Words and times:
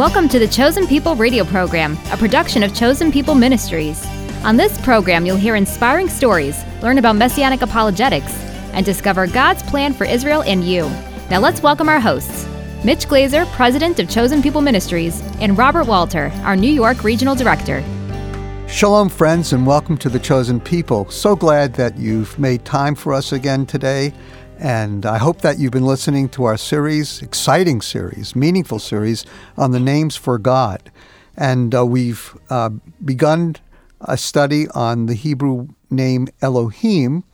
Welcome 0.00 0.30
to 0.30 0.38
the 0.38 0.48
Chosen 0.48 0.86
People 0.86 1.14
radio 1.14 1.44
program, 1.44 1.98
a 2.10 2.16
production 2.16 2.62
of 2.62 2.74
Chosen 2.74 3.12
People 3.12 3.34
Ministries. 3.34 4.02
On 4.44 4.56
this 4.56 4.80
program, 4.80 5.26
you'll 5.26 5.36
hear 5.36 5.56
inspiring 5.56 6.08
stories, 6.08 6.58
learn 6.80 6.96
about 6.96 7.16
messianic 7.16 7.60
apologetics, 7.60 8.32
and 8.72 8.86
discover 8.86 9.26
God's 9.26 9.62
plan 9.64 9.92
for 9.92 10.06
Israel 10.06 10.42
and 10.44 10.64
you. 10.64 10.88
Now 11.28 11.40
let's 11.40 11.62
welcome 11.62 11.90
our 11.90 12.00
hosts 12.00 12.48
Mitch 12.82 13.08
Glaser, 13.08 13.44
President 13.52 14.00
of 14.00 14.08
Chosen 14.08 14.40
People 14.40 14.62
Ministries, 14.62 15.20
and 15.38 15.58
Robert 15.58 15.86
Walter, 15.86 16.32
our 16.44 16.56
New 16.56 16.72
York 16.72 17.04
Regional 17.04 17.34
Director. 17.34 17.84
Shalom, 18.68 19.10
friends, 19.10 19.52
and 19.52 19.66
welcome 19.66 19.98
to 19.98 20.08
the 20.08 20.18
Chosen 20.18 20.60
People. 20.60 21.10
So 21.10 21.36
glad 21.36 21.74
that 21.74 21.98
you've 21.98 22.38
made 22.38 22.64
time 22.64 22.94
for 22.94 23.12
us 23.12 23.32
again 23.32 23.66
today. 23.66 24.14
And 24.60 25.06
I 25.06 25.16
hope 25.16 25.40
that 25.40 25.58
you've 25.58 25.72
been 25.72 25.86
listening 25.86 26.28
to 26.30 26.44
our 26.44 26.58
series, 26.58 27.22
exciting 27.22 27.80
series, 27.80 28.36
meaningful 28.36 28.78
series 28.78 29.24
on 29.56 29.70
the 29.70 29.80
names 29.80 30.16
for 30.16 30.36
God. 30.36 30.92
And 31.34 31.74
uh, 31.74 31.86
we've 31.86 32.36
uh, 32.50 32.68
begun 33.02 33.56
a 34.02 34.18
study 34.18 34.68
on 34.74 35.06
the 35.06 35.14
Hebrew 35.14 35.68
name 35.88 36.28
Elohim. 36.42 37.24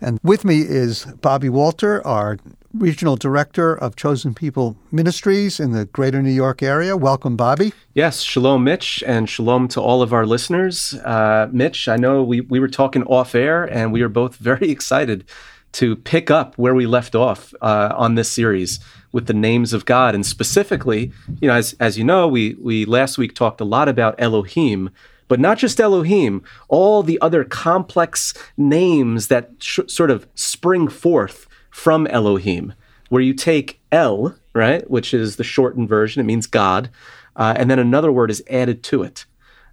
And 0.00 0.18
with 0.24 0.44
me 0.44 0.62
is 0.62 1.04
Bobby 1.04 1.48
Walter, 1.48 2.04
our 2.04 2.38
Regional 2.74 3.14
Director 3.14 3.76
of 3.76 3.94
Chosen 3.94 4.34
People 4.34 4.76
Ministries 4.90 5.60
in 5.60 5.70
the 5.70 5.84
greater 5.84 6.20
New 6.20 6.32
York 6.32 6.64
area. 6.64 6.96
Welcome, 6.96 7.36
Bobby. 7.36 7.72
Yes, 7.94 8.22
shalom, 8.22 8.64
Mitch, 8.64 9.04
and 9.06 9.30
shalom 9.30 9.68
to 9.68 9.80
all 9.80 10.02
of 10.02 10.12
our 10.12 10.26
listeners. 10.26 10.94
Uh, 10.94 11.48
Mitch, 11.52 11.86
I 11.86 11.96
know 11.96 12.24
we, 12.24 12.40
we 12.40 12.58
were 12.58 12.66
talking 12.66 13.04
off 13.04 13.36
air, 13.36 13.62
and 13.64 13.92
we 13.92 14.02
are 14.02 14.08
both 14.08 14.34
very 14.38 14.68
excited 14.68 15.24
to 15.72 15.96
pick 15.96 16.30
up 16.30 16.56
where 16.56 16.74
we 16.74 16.86
left 16.86 17.14
off 17.14 17.54
uh, 17.60 17.92
on 17.96 18.14
this 18.14 18.30
series 18.30 18.78
with 19.10 19.26
the 19.26 19.34
names 19.34 19.72
of 19.72 19.84
God. 19.84 20.14
And 20.14 20.24
specifically, 20.24 21.12
you 21.40 21.48
know, 21.48 21.54
as, 21.54 21.74
as 21.80 21.98
you 21.98 22.04
know, 22.04 22.28
we, 22.28 22.54
we 22.60 22.84
last 22.84 23.18
week 23.18 23.34
talked 23.34 23.60
a 23.60 23.64
lot 23.64 23.88
about 23.88 24.14
Elohim, 24.18 24.90
but 25.28 25.40
not 25.40 25.58
just 25.58 25.80
Elohim, 25.80 26.42
all 26.68 27.02
the 27.02 27.20
other 27.20 27.44
complex 27.44 28.34
names 28.56 29.28
that 29.28 29.50
sh- 29.58 29.80
sort 29.86 30.10
of 30.10 30.26
spring 30.34 30.88
forth 30.88 31.46
from 31.70 32.06
Elohim, 32.08 32.74
where 33.08 33.22
you 33.22 33.32
take 33.32 33.80
El, 33.90 34.36
right, 34.54 34.88
which 34.90 35.14
is 35.14 35.36
the 35.36 35.44
shortened 35.44 35.88
version, 35.88 36.20
it 36.20 36.24
means 36.24 36.46
God, 36.46 36.90
uh, 37.36 37.54
and 37.56 37.70
then 37.70 37.78
another 37.78 38.12
word 38.12 38.30
is 38.30 38.42
added 38.50 38.82
to 38.84 39.02
it. 39.02 39.24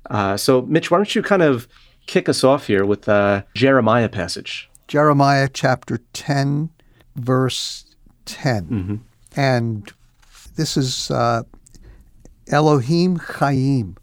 Uh, 0.09 0.37
so, 0.37 0.61
Mitch, 0.61 0.89
why 0.89 0.97
don't 0.97 1.13
you 1.13 1.21
kind 1.21 1.41
of 1.41 1.67
kick 2.07 2.29
us 2.29 2.43
off 2.43 2.67
here 2.67 2.85
with 2.85 3.01
the 3.01 3.45
Jeremiah 3.53 4.09
passage? 4.09 4.68
Jeremiah 4.89 5.47
chapter 5.53 5.99
10, 6.13 6.71
verse 7.15 7.85
10. 8.25 8.65
Mm-hmm. 8.65 8.95
And 9.35 9.93
this 10.55 10.75
is 10.75 11.11
uh, 11.11 11.43
Elohim 12.47 13.17
Chaim, 13.17 13.97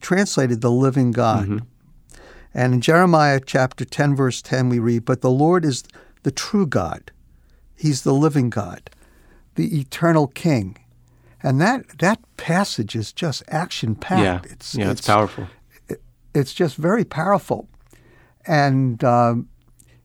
translated 0.00 0.60
the 0.60 0.70
living 0.70 1.10
God. 1.10 1.46
Mm-hmm. 1.48 2.18
And 2.54 2.74
in 2.74 2.80
Jeremiah 2.80 3.40
chapter 3.44 3.84
10, 3.84 4.14
verse 4.14 4.40
10, 4.40 4.68
we 4.68 4.78
read, 4.78 5.04
But 5.04 5.20
the 5.20 5.32
Lord 5.32 5.64
is 5.64 5.82
the 6.22 6.30
true 6.30 6.68
God. 6.68 7.10
He's 7.74 8.02
the 8.02 8.14
living 8.14 8.50
God, 8.50 8.90
the 9.56 9.80
eternal 9.80 10.28
King. 10.28 10.78
And 11.42 11.60
that, 11.60 11.98
that 11.98 12.20
passage 12.36 12.94
is 12.94 13.12
just 13.12 13.42
action 13.48 13.96
packed. 13.96 14.46
Yeah, 14.46 14.52
it's, 14.52 14.76
yeah, 14.76 14.90
it's, 14.92 15.00
it's 15.00 15.08
powerful. 15.08 15.48
It, 15.88 16.00
it's 16.32 16.54
just 16.54 16.76
very 16.76 17.04
powerful. 17.04 17.68
And 18.46 19.02
um, 19.02 19.48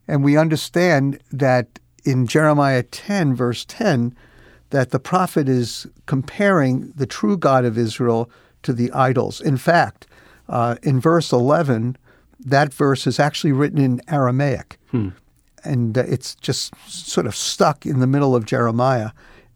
and 0.10 0.24
we 0.24 0.36
understand 0.36 1.20
that 1.32 1.80
in 2.04 2.26
Jeremiah 2.26 2.82
10, 2.82 3.36
verse 3.36 3.64
10, 3.66 4.16
that 4.72 4.90
the 4.90 5.00
prophet 5.00 5.48
is 5.48 5.86
comparing 6.08 6.92
the 6.96 7.06
true 7.06 7.38
God 7.38 7.64
of 7.64 7.78
Israel 7.78 8.30
to 8.64 8.74
the 8.74 8.92
idols. 8.92 9.40
In 9.40 9.56
fact, 9.56 10.08
uh, 10.48 10.78
in 10.82 11.00
verse 11.00 11.32
11, 11.32 11.96
that 12.40 12.74
verse 12.74 13.06
is 13.06 13.20
actually 13.20 13.52
written 13.52 13.80
in 13.80 14.02
Aramaic. 14.08 14.80
Hmm. 14.90 15.10
And 15.64 15.96
uh, 15.96 16.04
it's 16.08 16.34
just 16.36 16.74
sort 16.88 17.28
of 17.28 17.36
stuck 17.36 17.86
in 17.86 18.00
the 18.00 18.08
middle 18.08 18.36
of 18.36 18.46
Jeremiah 18.46 19.12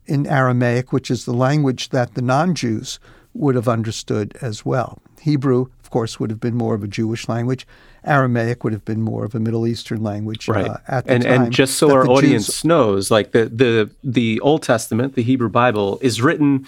in 0.06 0.28
Aramaic, 0.28 0.94
which 0.94 1.10
is 1.10 1.26
the 1.26 1.34
language 1.34 1.90
that 1.90 2.14
the 2.14 2.22
non 2.22 2.54
Jews 2.54 3.00
would 3.34 3.56
have 3.56 3.68
understood 3.68 4.38
as 4.40 4.64
well. 4.64 5.02
Hebrew, 5.20 5.68
course, 5.94 6.20
would 6.20 6.32
have 6.32 6.40
been 6.40 6.56
more 6.56 6.74
of 6.74 6.84
a 6.84 6.88
Jewish 6.88 7.30
language. 7.30 7.68
Aramaic 8.04 8.64
would 8.64 8.74
have 8.74 8.84
been 8.84 9.02
more 9.02 9.24
of 9.24 9.36
a 9.36 9.40
Middle 9.40 9.68
Eastern 9.68 10.02
language 10.02 10.48
right. 10.48 10.68
Uh, 10.68 10.78
at 10.88 11.06
the 11.06 11.14
and, 11.14 11.24
time. 11.24 11.42
And 11.44 11.54
just 11.54 11.78
so 11.78 11.92
our 11.92 12.08
audience 12.10 12.48
Jews... 12.48 12.66
knows, 12.66 13.12
like 13.12 13.32
the, 13.32 13.46
the 13.46 13.92
the 14.04 14.40
Old 14.40 14.64
Testament, 14.64 15.14
the 15.14 15.22
Hebrew 15.22 15.50
Bible, 15.50 16.00
is 16.02 16.20
written 16.20 16.66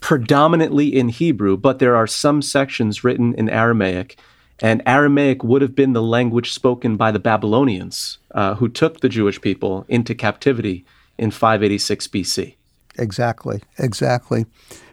predominantly 0.00 0.94
in 0.94 1.08
Hebrew, 1.08 1.56
but 1.56 1.78
there 1.78 1.96
are 1.96 2.06
some 2.06 2.42
sections 2.42 3.02
written 3.02 3.34
in 3.34 3.48
Aramaic. 3.48 4.18
And 4.60 4.82
Aramaic 4.86 5.42
would 5.42 5.62
have 5.62 5.74
been 5.74 5.92
the 5.94 6.02
language 6.02 6.52
spoken 6.52 6.96
by 6.96 7.10
the 7.10 7.18
Babylonians, 7.18 8.18
uh, 8.34 8.54
who 8.56 8.68
took 8.68 9.00
the 9.00 9.08
Jewish 9.08 9.40
people 9.40 9.84
into 9.88 10.14
captivity 10.14 10.84
in 11.18 11.30
586 11.30 12.08
BC. 12.08 12.54
Exactly, 12.98 13.62
exactly. 13.78 14.46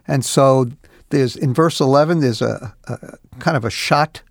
And 0.07 0.23
so 0.25 0.71
there's 1.09 1.35
in 1.35 1.53
verse 1.53 1.79
11, 1.79 2.19
there's 2.19 2.41
a, 2.41 2.75
a 2.87 3.17
kind 3.39 3.55
of 3.57 3.65
a 3.65 3.69
shot 3.69 4.21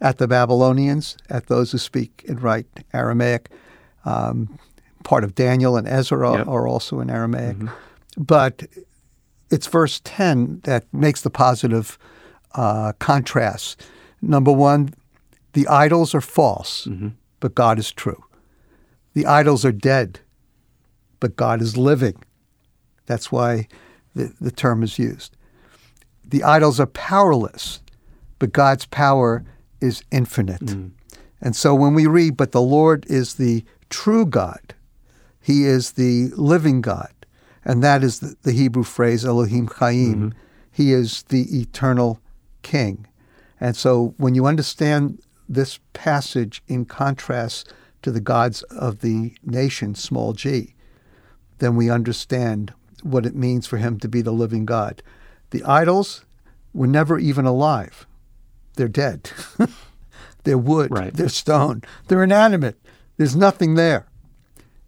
at 0.00 0.18
the 0.18 0.28
Babylonians, 0.28 1.16
at 1.28 1.46
those 1.46 1.72
who 1.72 1.78
speak 1.78 2.24
and 2.28 2.40
write 2.42 2.66
Aramaic. 2.92 3.50
Um, 4.04 4.58
part 5.04 5.24
of 5.24 5.34
Daniel 5.34 5.76
and 5.76 5.88
Ezra 5.88 6.38
yep. 6.38 6.46
are 6.46 6.68
also 6.68 7.00
in 7.00 7.10
Aramaic. 7.10 7.56
Mm-hmm. 7.56 8.22
But 8.22 8.64
it's 9.50 9.66
verse 9.66 10.00
10 10.04 10.60
that 10.64 10.84
makes 10.92 11.22
the 11.22 11.30
positive 11.30 11.98
uh, 12.54 12.92
contrast. 12.98 13.82
Number 14.20 14.52
one, 14.52 14.94
the 15.52 15.66
idols 15.68 16.14
are 16.14 16.20
false, 16.20 16.86
mm-hmm. 16.86 17.08
but 17.40 17.54
God 17.54 17.78
is 17.78 17.90
true. 17.90 18.22
The 19.14 19.26
idols 19.26 19.64
are 19.64 19.72
dead, 19.72 20.20
but 21.20 21.36
God 21.36 21.60
is 21.62 21.76
living. 21.76 22.22
That's 23.06 23.32
why 23.32 23.66
the, 24.14 24.34
the 24.40 24.50
term 24.50 24.82
is 24.82 24.98
used. 24.98 25.36
The 26.28 26.44
idols 26.44 26.78
are 26.78 26.86
powerless, 26.86 27.80
but 28.38 28.52
God's 28.52 28.86
power 28.86 29.44
is 29.80 30.02
infinite. 30.10 30.60
Mm. 30.60 30.90
And 31.40 31.56
so 31.56 31.74
when 31.74 31.94
we 31.94 32.06
read, 32.06 32.36
but 32.36 32.52
the 32.52 32.60
Lord 32.60 33.06
is 33.08 33.34
the 33.34 33.64
true 33.90 34.26
God, 34.26 34.74
He 35.40 35.64
is 35.64 35.92
the 35.92 36.28
living 36.36 36.80
God, 36.80 37.12
and 37.64 37.82
that 37.82 38.02
is 38.02 38.20
the, 38.20 38.36
the 38.42 38.52
Hebrew 38.52 38.82
phrase 38.82 39.24
Elohim 39.24 39.68
Chaim. 39.68 40.14
Mm-hmm. 40.14 40.38
He 40.70 40.92
is 40.92 41.24
the 41.24 41.60
eternal 41.60 42.20
King. 42.62 43.06
And 43.60 43.76
so 43.76 44.14
when 44.18 44.34
you 44.34 44.46
understand 44.46 45.20
this 45.48 45.80
passage 45.92 46.62
in 46.68 46.84
contrast 46.84 47.72
to 48.02 48.12
the 48.12 48.20
gods 48.20 48.62
of 48.64 49.00
the 49.00 49.34
nation, 49.42 49.94
small 49.94 50.32
g, 50.32 50.74
then 51.58 51.74
we 51.74 51.90
understand 51.90 52.72
what 53.02 53.26
it 53.26 53.34
means 53.34 53.66
for 53.66 53.78
him 53.78 53.98
to 54.00 54.08
be 54.08 54.22
the 54.22 54.32
living 54.32 54.64
God. 54.64 55.02
The 55.50 55.64
idols 55.64 56.24
were 56.72 56.86
never 56.86 57.18
even 57.18 57.46
alive 57.46 58.06
they're 58.78 58.88
dead. 58.88 59.30
they're 60.44 60.56
wood, 60.56 60.90
right. 60.90 61.12
they're 61.12 61.28
stone, 61.28 61.82
they're 62.06 62.22
inanimate. 62.22 62.80
There's 63.18 63.36
nothing 63.36 63.74
there, 63.74 64.06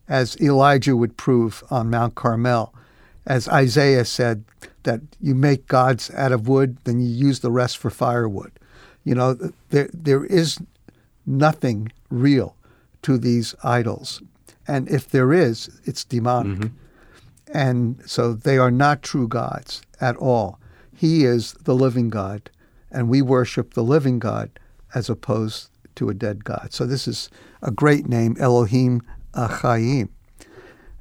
as 0.09 0.41
Elijah 0.41 0.97
would 0.97 1.19
prove 1.19 1.63
on 1.71 1.91
Mount 1.91 2.15
Carmel. 2.15 2.73
As 3.27 3.49
Isaiah 3.49 4.05
said, 4.07 4.45
that 4.85 5.01
you 5.21 5.35
make 5.35 5.67
gods 5.67 6.11
out 6.15 6.33
of 6.33 6.49
wood, 6.49 6.79
then 6.85 7.01
you 7.01 7.09
use 7.09 7.41
the 7.41 7.51
rest 7.51 7.77
for 7.77 7.91
firewood. 7.91 8.53
You 9.05 9.15
know, 9.15 9.37
there, 9.69 9.91
there 9.93 10.25
is 10.25 10.59
nothing 11.27 11.93
real 12.09 12.57
to 13.03 13.19
these 13.19 13.55
idols. 13.63 14.23
And 14.67 14.89
if 14.89 15.09
there 15.09 15.33
is, 15.33 15.69
it's 15.85 16.05
demonic. 16.05 16.59
Mm-hmm. 16.59 16.77
And 17.53 18.01
so 18.07 18.33
they 18.33 18.57
are 18.57 18.71
not 18.71 19.03
true 19.03 19.27
gods 19.27 19.83
at 20.01 20.17
all. 20.17 20.59
He 20.95 21.25
is 21.25 21.53
the 21.65 21.75
living 21.75 22.11
God 22.11 22.51
and 22.91 23.09
we 23.09 23.23
worship 23.23 23.75
the 23.75 23.85
living 23.85 24.19
God 24.19 24.51
as 24.95 25.09
opposed 25.09 25.71
to 25.97 26.09
a 26.09 26.15
dead 26.15 26.45
God. 26.45 26.73
So 26.73 26.87
this 26.87 27.07
is 27.07 27.31
a 27.63 27.71
great 27.71 28.09
name, 28.09 28.37
Elohim 28.41 29.03
Achayim. 29.35 30.09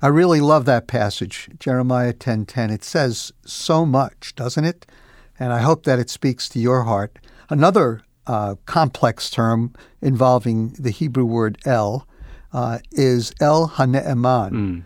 I 0.01 0.07
really 0.07 0.39
love 0.39 0.65
that 0.65 0.88
passage, 0.88 1.50
Jeremiah 1.59 2.13
10:10. 2.13 2.71
It 2.71 2.83
says 2.83 3.33
so 3.45 3.85
much, 3.85 4.33
doesn't 4.35 4.63
it? 4.63 4.85
And 5.39 5.51
I 5.51 5.59
hope 5.59 5.83
that 5.83 6.00
it 6.00 6.09
speaks 6.09 6.47
to 6.50 6.59
your 6.59 6.83
heart. 6.83 7.19
Another 7.50 8.01
uh, 8.27 8.56
complex 8.65 9.29
term 9.29 9.73
involving 10.01 10.69
the 10.79 10.91
Hebrew 10.91 11.25
word 11.25 11.57
El 11.65 12.07
uh, 12.53 12.79
is 12.91 13.33
El 13.41 13.69
Hane'eman. 13.69 14.51
Mm. 14.51 14.83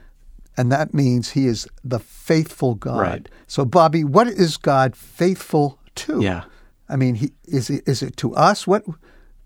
And 0.56 0.72
that 0.72 0.94
means 0.94 1.32
he 1.32 1.48
is 1.48 1.68
the 1.84 2.00
faithful 2.00 2.76
God. 2.76 3.00
Right. 3.00 3.30
So, 3.48 3.66
Bobby, 3.66 4.04
what 4.04 4.28
is 4.28 4.58
God 4.58 4.96
faithful 4.96 5.80
to? 5.96 6.22
Yeah. 6.22 6.44
I 6.90 6.96
mean, 6.96 7.16
he, 7.16 7.32
is 7.46 7.70
it, 7.70 7.84
is 7.88 8.04
it 8.04 8.18
to 8.18 8.36
us? 8.36 8.68
What 8.68 8.84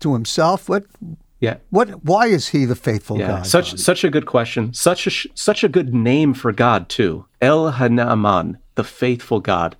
to 0.00 0.12
himself? 0.12 0.68
What? 0.68 0.84
Yeah. 1.40 1.58
What? 1.70 2.04
Why 2.04 2.26
is 2.26 2.48
he 2.48 2.64
the 2.64 2.74
faithful 2.74 3.18
yeah. 3.18 3.28
God? 3.28 3.46
Such 3.46 3.70
God? 3.70 3.80
such 3.80 4.04
a 4.04 4.10
good 4.10 4.26
question. 4.26 4.74
Such 4.74 5.06
a 5.06 5.28
such 5.34 5.64
a 5.64 5.68
good 5.68 5.94
name 5.94 6.34
for 6.34 6.52
God 6.52 6.88
too. 6.88 7.26
El 7.40 7.72
Hane'eman, 7.72 8.58
the 8.74 8.84
faithful 8.84 9.40
God. 9.40 9.76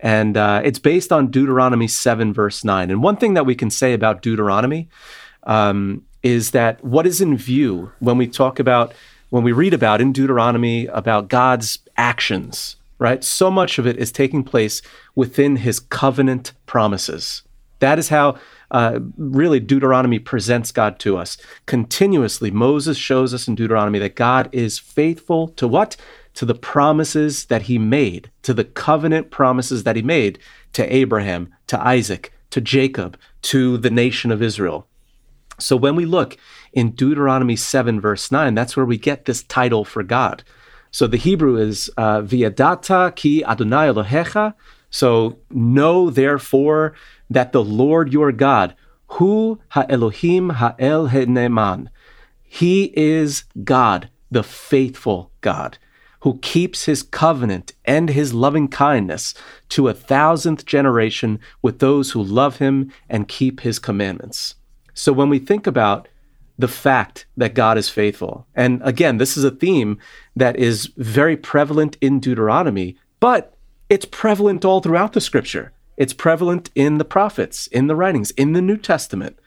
And 0.00 0.36
uh, 0.36 0.60
it's 0.62 0.78
based 0.78 1.10
on 1.10 1.30
Deuteronomy 1.30 1.88
7, 1.88 2.32
verse 2.32 2.64
9. 2.64 2.90
And 2.90 3.02
one 3.02 3.16
thing 3.16 3.34
that 3.34 3.46
we 3.46 3.54
can 3.54 3.70
say 3.70 3.94
about 3.94 4.20
Deuteronomy 4.20 4.88
um, 5.44 6.04
is 6.22 6.50
that 6.50 6.84
what 6.84 7.06
is 7.06 7.20
in 7.20 7.36
view 7.36 7.92
when 8.00 8.18
we 8.18 8.26
talk 8.26 8.58
about, 8.58 8.92
when 9.30 9.42
we 9.42 9.52
read 9.52 9.74
about 9.74 10.00
in 10.00 10.12
Deuteronomy 10.12 10.86
about 10.86 11.28
God's 11.28 11.78
actions, 11.96 12.76
right? 12.98 13.22
So 13.24 13.50
much 13.50 13.78
of 13.78 13.86
it 13.86 13.96
is 13.96 14.12
taking 14.12 14.44
place 14.44 14.82
within 15.14 15.56
his 15.56 15.80
covenant 15.80 16.52
promises. 16.66 17.42
That 17.80 17.98
is 17.98 18.08
how 18.08 18.38
uh, 18.70 19.00
really 19.16 19.60
Deuteronomy 19.60 20.18
presents 20.18 20.72
God 20.72 20.98
to 21.00 21.16
us. 21.16 21.36
Continuously, 21.66 22.50
Moses 22.50 22.96
shows 22.96 23.34
us 23.34 23.46
in 23.46 23.54
Deuteronomy 23.54 23.98
that 23.98 24.16
God 24.16 24.48
is 24.52 24.78
faithful 24.78 25.48
to 25.48 25.68
what? 25.68 25.96
To 26.34 26.44
the 26.44 26.54
promises 26.54 27.46
that 27.46 27.62
he 27.62 27.78
made, 27.78 28.30
to 28.42 28.54
the 28.54 28.64
covenant 28.64 29.30
promises 29.30 29.84
that 29.84 29.96
he 29.96 30.02
made 30.02 30.38
to 30.72 30.94
Abraham, 30.94 31.54
to 31.68 31.80
Isaac, 31.80 32.32
to 32.50 32.60
Jacob, 32.60 33.18
to 33.42 33.76
the 33.78 33.90
nation 33.90 34.32
of 34.32 34.42
Israel. 34.42 34.86
So 35.58 35.76
when 35.76 35.96
we 35.96 36.04
look 36.04 36.36
in 36.72 36.90
Deuteronomy 36.92 37.56
7, 37.56 38.00
verse 38.00 38.30
9, 38.30 38.54
that's 38.54 38.76
where 38.76 38.86
we 38.86 38.98
get 38.98 39.24
this 39.24 39.42
title 39.42 39.84
for 39.84 40.02
God. 40.02 40.42
So 40.90 41.06
the 41.06 41.16
Hebrew 41.16 41.56
is 41.56 41.90
uh, 41.96 42.22
Viadata 42.22 43.14
ki 43.14 43.44
Adonai 43.44 43.88
Elohecha. 43.88 44.54
So 44.90 45.38
know 45.50 46.10
therefore 46.10 46.94
that 47.28 47.52
the 47.52 47.62
Lord 47.62 48.12
your 48.12 48.32
God, 48.32 48.74
Hu 49.08 49.60
Ha-Elohim 49.68 50.50
Ha-El 50.50 51.08
Ne'man, 51.08 51.88
He 52.42 52.92
is 52.96 53.44
God, 53.62 54.08
the 54.30 54.42
faithful 54.42 55.30
God, 55.40 55.78
who 56.20 56.38
keeps 56.38 56.84
his 56.84 57.02
covenant 57.02 57.72
and 57.84 58.10
his 58.10 58.34
loving 58.34 58.68
kindness 58.68 59.34
to 59.70 59.88
a 59.88 59.94
thousandth 59.94 60.64
generation 60.66 61.38
with 61.62 61.78
those 61.78 62.12
who 62.12 62.22
love 62.22 62.56
him 62.56 62.90
and 63.08 63.28
keep 63.28 63.60
his 63.60 63.78
commandments. 63.78 64.54
So 64.96 65.12
when 65.12 65.28
we 65.28 65.38
think 65.38 65.66
about 65.66 66.08
the 66.58 66.66
fact 66.66 67.26
that 67.36 67.54
God 67.54 67.76
is 67.76 67.90
faithful, 67.90 68.46
and 68.54 68.80
again, 68.82 69.18
this 69.18 69.36
is 69.36 69.44
a 69.44 69.50
theme 69.50 69.98
that 70.34 70.56
is 70.56 70.86
very 70.96 71.36
prevalent 71.36 71.98
in 72.00 72.18
Deuteronomy, 72.18 72.96
but 73.20 73.54
it's 73.90 74.06
prevalent 74.06 74.64
all 74.64 74.80
throughout 74.80 75.12
the 75.12 75.20
scripture. 75.20 75.72
It's 75.98 76.14
prevalent 76.14 76.70
in 76.74 76.96
the 76.96 77.04
prophets, 77.04 77.66
in 77.66 77.88
the 77.88 77.94
writings, 77.94 78.30
in 78.32 78.54
the 78.54 78.62
New 78.62 78.78
Testament. 78.78 79.38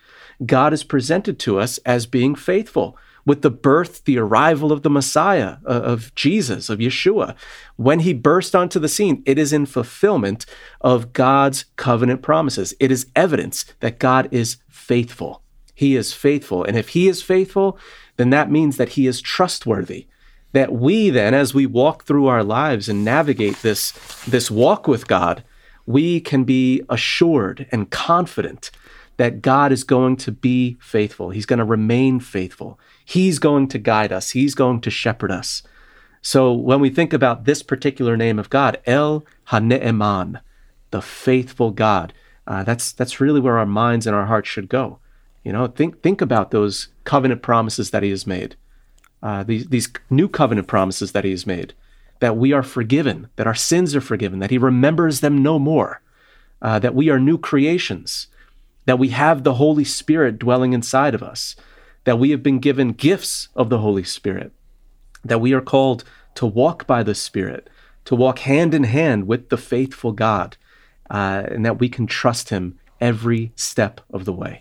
God 0.45 0.71
is 0.71 0.83
presented 0.83 1.39
to 1.39 1.59
us 1.59 1.79
as 1.79 2.05
being 2.05 2.35
faithful 2.35 2.95
with 3.25 3.41
the 3.41 3.49
birth, 3.49 4.05
the 4.05 4.17
arrival 4.17 4.71
of 4.71 4.83
the 4.83 4.89
Messiah, 4.89 5.57
uh, 5.65 5.69
of 5.69 6.13
Jesus, 6.15 6.69
of 6.69 6.79
Yeshua. 6.79 7.35
When 7.75 7.99
he 7.99 8.13
burst 8.13 8.55
onto 8.55 8.79
the 8.79 8.89
scene, 8.89 9.23
it 9.25 9.37
is 9.37 9.53
in 9.53 9.65
fulfillment 9.65 10.45
of 10.81 11.13
God's 11.13 11.65
covenant 11.75 12.21
promises. 12.21 12.73
It 12.79 12.91
is 12.91 13.07
evidence 13.15 13.65
that 13.79 13.99
God 13.99 14.27
is 14.31 14.57
faithful. 14.69 15.43
He 15.75 15.95
is 15.95 16.13
faithful. 16.13 16.63
And 16.63 16.77
if 16.77 16.89
he 16.89 17.07
is 17.07 17.21
faithful, 17.21 17.77
then 18.17 18.31
that 18.31 18.51
means 18.51 18.77
that 18.77 18.89
he 18.89 19.07
is 19.07 19.21
trustworthy. 19.21 20.07
That 20.51 20.73
we 20.73 21.09
then, 21.09 21.33
as 21.33 21.53
we 21.53 21.65
walk 21.65 22.03
through 22.03 22.27
our 22.27 22.43
lives 22.43 22.89
and 22.89 23.05
navigate 23.05 23.61
this, 23.61 23.91
this 24.25 24.49
walk 24.49 24.87
with 24.87 25.07
God, 25.07 25.43
we 25.85 26.19
can 26.19 26.43
be 26.43 26.83
assured 26.89 27.67
and 27.71 27.89
confident 27.89 28.71
that 29.17 29.41
God 29.41 29.71
is 29.71 29.83
going 29.83 30.17
to 30.17 30.31
be 30.31 30.77
faithful. 30.79 31.29
He's 31.29 31.45
going 31.45 31.59
to 31.59 31.65
remain 31.65 32.19
faithful. 32.19 32.79
He's 33.09 33.39
going 33.39 33.67
to 33.69 33.79
guide 33.79 34.11
us. 34.11 34.29
He's 34.29 34.53
going 34.53 34.81
to 34.81 34.91
shepherd 34.91 35.31
us. 35.31 35.63
So 36.21 36.53
when 36.53 36.79
we 36.79 36.91
think 36.91 37.11
about 37.11 37.45
this 37.45 37.63
particular 37.63 38.15
name 38.15 38.37
of 38.37 38.51
God, 38.51 38.79
El 38.85 39.25
Hane'eman, 39.47 40.41
the 40.91 41.01
faithful 41.01 41.71
God, 41.71 42.13
uh, 42.45 42.63
that's 42.63 42.91
that's 42.91 43.19
really 43.19 43.39
where 43.39 43.57
our 43.57 43.65
minds 43.65 44.05
and 44.05 44.15
our 44.15 44.27
hearts 44.27 44.47
should 44.47 44.69
go. 44.69 44.99
You 45.43 45.53
know, 45.53 45.65
think 45.65 46.03
think 46.03 46.21
about 46.21 46.51
those 46.51 46.89
covenant 47.03 47.41
promises 47.41 47.89
that 47.89 48.03
He 48.03 48.11
has 48.11 48.27
made, 48.27 48.55
uh, 49.23 49.41
these 49.41 49.65
these 49.65 49.89
new 50.11 50.27
covenant 50.27 50.67
promises 50.67 51.11
that 51.13 51.23
He 51.23 51.31
has 51.31 51.47
made 51.47 51.73
that 52.19 52.37
we 52.37 52.53
are 52.53 52.63
forgiven, 52.63 53.29
that 53.37 53.47
our 53.47 53.55
sins 53.55 53.95
are 53.95 54.01
forgiven, 54.01 54.37
that 54.37 54.51
He 54.51 54.57
remembers 54.59 55.21
them 55.21 55.41
no 55.41 55.57
more, 55.57 56.01
uh, 56.61 56.77
that 56.77 56.93
we 56.93 57.09
are 57.09 57.19
new 57.19 57.39
creations, 57.39 58.27
that 58.85 58.99
we 58.99 59.09
have 59.09 59.43
the 59.43 59.55
Holy 59.55 59.83
Spirit 59.83 60.37
dwelling 60.37 60.73
inside 60.73 61.15
of 61.15 61.23
us, 61.23 61.55
that 62.09 62.17
we 62.17 62.31
have 62.31 62.41
been 62.41 62.57
given 62.57 62.91
gifts 62.91 63.49
of 63.55 63.69
the 63.69 63.77
Holy 63.77 64.03
Spirit, 64.03 64.51
that 65.23 65.39
we 65.39 65.53
are 65.53 65.61
called 65.61 66.03
to 66.33 66.47
walk 66.47 66.87
by 66.87 67.03
the 67.03 67.13
Spirit, 67.13 67.69
to 68.05 68.15
walk 68.15 68.39
hand 68.39 68.73
in 68.73 68.85
hand 68.85 69.27
with 69.27 69.49
the 69.49 69.57
faithful 69.57 70.11
God, 70.11 70.57
uh, 71.11 71.43
and 71.45 71.63
that 71.63 71.77
we 71.77 71.87
can 71.87 72.07
trust 72.07 72.49
Him 72.49 72.79
every 72.99 73.51
step 73.55 74.01
of 74.11 74.25
the 74.25 74.33
way. 74.33 74.59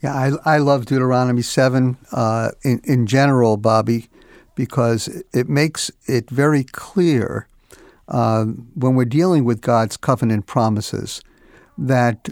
Yeah, 0.00 0.14
I, 0.14 0.54
I 0.54 0.58
love 0.58 0.86
Deuteronomy 0.86 1.42
7 1.42 1.96
uh, 2.12 2.52
in, 2.62 2.80
in 2.84 3.08
general, 3.08 3.56
Bobby 3.56 4.06
because 4.54 5.08
it 5.34 5.48
makes 5.48 5.90
it 6.06 6.30
very 6.30 6.62
clear 6.62 7.48
uh, 8.06 8.44
when 8.76 8.94
we're 8.94 9.04
dealing 9.06 9.44
with 9.44 9.60
God's 9.60 9.96
covenant 9.96 10.46
promises 10.46 11.20
that 11.76 12.28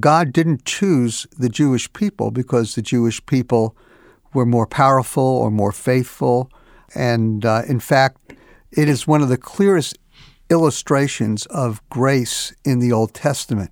God 0.00 0.32
didn't 0.32 0.64
choose 0.64 1.26
the 1.38 1.48
Jewish 1.48 1.92
people 1.92 2.30
because 2.30 2.74
the 2.74 2.82
Jewish 2.82 3.24
people 3.26 3.76
were 4.32 4.46
more 4.46 4.66
powerful 4.66 5.22
or 5.22 5.50
more 5.50 5.72
faithful. 5.72 6.50
And 6.94 7.44
uh, 7.44 7.62
in 7.68 7.80
fact, 7.80 8.34
it 8.72 8.88
is 8.88 9.06
one 9.06 9.22
of 9.22 9.28
the 9.28 9.38
clearest 9.38 9.98
illustrations 10.50 11.46
of 11.46 11.80
grace 11.88 12.52
in 12.64 12.80
the 12.80 12.92
Old 12.92 13.14
Testament. 13.14 13.70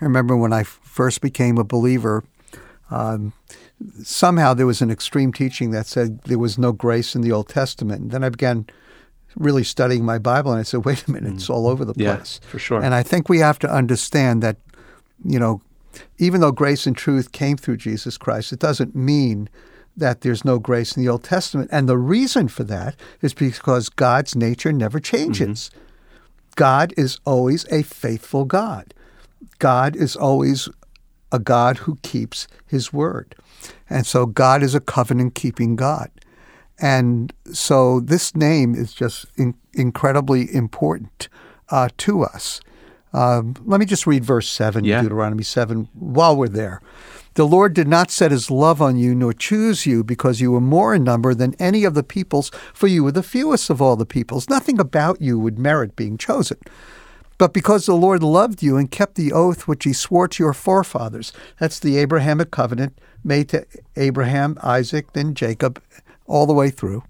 I 0.00 0.04
remember 0.04 0.36
when 0.36 0.52
I 0.52 0.62
first 0.62 1.20
became 1.20 1.58
a 1.58 1.64
believer, 1.64 2.24
um, 2.90 3.32
somehow 4.02 4.54
there 4.54 4.66
was 4.66 4.80
an 4.80 4.90
extreme 4.90 5.32
teaching 5.32 5.70
that 5.72 5.86
said 5.86 6.20
there 6.22 6.38
was 6.38 6.58
no 6.58 6.72
grace 6.72 7.14
in 7.14 7.22
the 7.22 7.32
Old 7.32 7.48
Testament. 7.48 8.02
And 8.02 8.10
then 8.10 8.24
I 8.24 8.28
began 8.28 8.66
really 9.36 9.64
studying 9.64 10.04
my 10.04 10.18
Bible 10.18 10.52
and 10.52 10.60
I 10.60 10.62
said, 10.62 10.84
wait 10.84 11.06
a 11.06 11.10
minute, 11.10 11.34
it's 11.34 11.50
all 11.50 11.66
over 11.66 11.84
the 11.84 11.94
place. 11.94 12.40
Yeah, 12.42 12.48
for 12.48 12.58
sure. 12.58 12.82
And 12.82 12.94
I 12.94 13.02
think 13.02 13.28
we 13.28 13.38
have 13.40 13.58
to 13.60 13.70
understand 13.70 14.42
that, 14.42 14.56
you 15.22 15.38
know, 15.38 15.60
even 16.18 16.40
though 16.40 16.52
grace 16.52 16.86
and 16.86 16.96
truth 16.96 17.32
came 17.32 17.56
through 17.56 17.76
Jesus 17.76 18.16
Christ, 18.18 18.52
it 18.52 18.58
doesn't 18.58 18.94
mean 18.94 19.48
that 19.96 20.22
there's 20.22 20.44
no 20.44 20.58
grace 20.58 20.96
in 20.96 21.02
the 21.02 21.08
Old 21.08 21.22
Testament. 21.22 21.70
And 21.72 21.88
the 21.88 21.98
reason 21.98 22.48
for 22.48 22.64
that 22.64 22.96
is 23.22 23.32
because 23.34 23.88
God's 23.88 24.34
nature 24.34 24.72
never 24.72 24.98
changes. 24.98 25.70
Mm-hmm. 25.70 25.80
God 26.56 26.94
is 26.96 27.20
always 27.24 27.64
a 27.70 27.82
faithful 27.82 28.44
God. 28.44 28.94
God 29.58 29.94
is 29.94 30.16
always 30.16 30.68
a 31.30 31.38
God 31.38 31.78
who 31.78 31.96
keeps 32.02 32.46
his 32.66 32.92
word. 32.92 33.34
And 33.88 34.06
so 34.06 34.26
God 34.26 34.62
is 34.62 34.74
a 34.74 34.80
covenant 34.80 35.34
keeping 35.34 35.76
God. 35.76 36.10
And 36.78 37.32
so 37.52 38.00
this 38.00 38.34
name 38.34 38.74
is 38.74 38.92
just 38.92 39.26
in, 39.36 39.54
incredibly 39.72 40.52
important 40.52 41.28
uh, 41.70 41.88
to 41.98 42.22
us. 42.22 42.60
Um, 43.14 43.54
let 43.64 43.78
me 43.78 43.86
just 43.86 44.06
read 44.06 44.24
verse 44.24 44.48
7, 44.48 44.84
yeah. 44.84 45.00
Deuteronomy 45.00 45.44
7, 45.44 45.88
while 45.94 46.36
we're 46.36 46.48
there. 46.48 46.82
The 47.34 47.46
Lord 47.46 47.72
did 47.72 47.88
not 47.88 48.10
set 48.10 48.30
his 48.30 48.50
love 48.50 48.82
on 48.82 48.96
you, 48.96 49.14
nor 49.14 49.32
choose 49.32 49.86
you, 49.86 50.04
because 50.04 50.40
you 50.40 50.52
were 50.52 50.60
more 50.60 50.94
in 50.94 51.04
number 51.04 51.34
than 51.34 51.54
any 51.58 51.84
of 51.84 51.94
the 51.94 52.02
peoples, 52.02 52.50
for 52.72 52.86
you 52.86 53.02
were 53.02 53.12
the 53.12 53.22
fewest 53.22 53.70
of 53.70 53.80
all 53.80 53.96
the 53.96 54.06
peoples. 54.06 54.48
Nothing 54.48 54.78
about 54.78 55.20
you 55.20 55.38
would 55.38 55.58
merit 55.58 55.96
being 55.96 56.18
chosen. 56.18 56.58
But 57.38 57.52
because 57.52 57.86
the 57.86 57.94
Lord 57.94 58.22
loved 58.22 58.62
you 58.62 58.76
and 58.76 58.90
kept 58.90 59.16
the 59.16 59.32
oath 59.32 59.66
which 59.66 59.84
he 59.84 59.92
swore 59.92 60.28
to 60.28 60.42
your 60.42 60.52
forefathers, 60.52 61.32
that's 61.58 61.80
the 61.80 61.98
Abrahamic 61.98 62.50
covenant 62.50 62.98
made 63.24 63.48
to 63.48 63.66
Abraham, 63.96 64.56
Isaac, 64.62 65.12
then 65.12 65.34
Jacob, 65.34 65.82
all 66.26 66.46
the 66.46 66.52
way 66.52 66.70
through. 66.70 67.02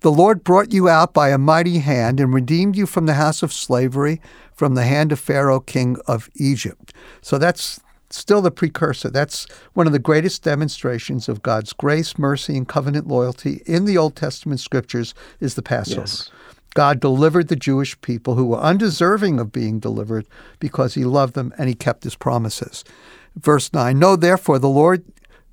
The 0.00 0.12
Lord 0.12 0.44
brought 0.44 0.72
you 0.72 0.88
out 0.88 1.14
by 1.14 1.30
a 1.30 1.38
mighty 1.38 1.78
hand 1.78 2.20
and 2.20 2.32
redeemed 2.34 2.76
you 2.76 2.86
from 2.86 3.06
the 3.06 3.14
house 3.14 3.42
of 3.42 3.52
slavery, 3.52 4.20
from 4.54 4.74
the 4.74 4.84
hand 4.84 5.12
of 5.12 5.18
Pharaoh, 5.18 5.60
king 5.60 5.96
of 6.06 6.28
Egypt. 6.34 6.92
So 7.22 7.38
that's 7.38 7.80
still 8.10 8.42
the 8.42 8.50
precursor. 8.50 9.10
That's 9.10 9.46
one 9.74 9.86
of 9.86 9.92
the 9.92 9.98
greatest 9.98 10.42
demonstrations 10.42 11.28
of 11.28 11.42
God's 11.42 11.72
grace, 11.72 12.18
mercy, 12.18 12.56
and 12.56 12.68
covenant 12.68 13.06
loyalty 13.06 13.62
in 13.66 13.84
the 13.84 13.98
Old 13.98 14.16
Testament 14.16 14.60
scriptures 14.60 15.14
is 15.40 15.54
the 15.54 15.62
Passover. 15.62 16.02
Yes. 16.02 16.30
God 16.74 17.00
delivered 17.00 17.48
the 17.48 17.56
Jewish 17.56 17.98
people 18.02 18.34
who 18.34 18.44
were 18.44 18.58
undeserving 18.58 19.40
of 19.40 19.50
being 19.50 19.80
delivered 19.80 20.26
because 20.60 20.92
he 20.92 21.06
loved 21.06 21.34
them 21.34 21.54
and 21.56 21.70
he 21.70 21.74
kept 21.74 22.04
his 22.04 22.16
promises. 22.16 22.84
Verse 23.34 23.72
9 23.72 23.98
Know 23.98 24.14
therefore 24.14 24.58
the 24.58 24.68
Lord 24.68 25.02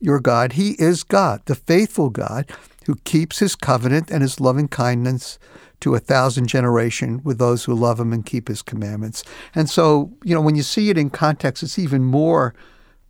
your 0.02 0.20
God, 0.20 0.54
he 0.54 0.72
is 0.72 1.04
God, 1.04 1.42
the 1.46 1.56
faithful 1.56 2.10
God, 2.10 2.52
who 2.86 2.96
keeps 3.04 3.40
his 3.40 3.56
covenant 3.56 4.12
and 4.12 4.22
his 4.22 4.40
loving 4.40 4.68
kindness 4.68 5.40
to 5.80 5.96
a 5.96 6.00
thousand 6.00 6.48
generation 6.48 7.22
with 7.24 7.38
those 7.38 7.66
who 7.66 7.74
love 7.74 8.00
him 8.00 8.14
and 8.14 8.26
keep 8.26 8.48
his 8.48 8.62
commandments. 8.62 9.24
And 9.54 9.70
so, 9.70 10.14
you 10.24 10.34
know, 10.34 10.42
when 10.42 10.56
you 10.56 10.64
see 10.64 10.90
it 10.90 10.98
in 10.98 11.10
context, 11.10 11.62
it's 11.62 11.78
even 11.78 12.04
more 12.04 12.54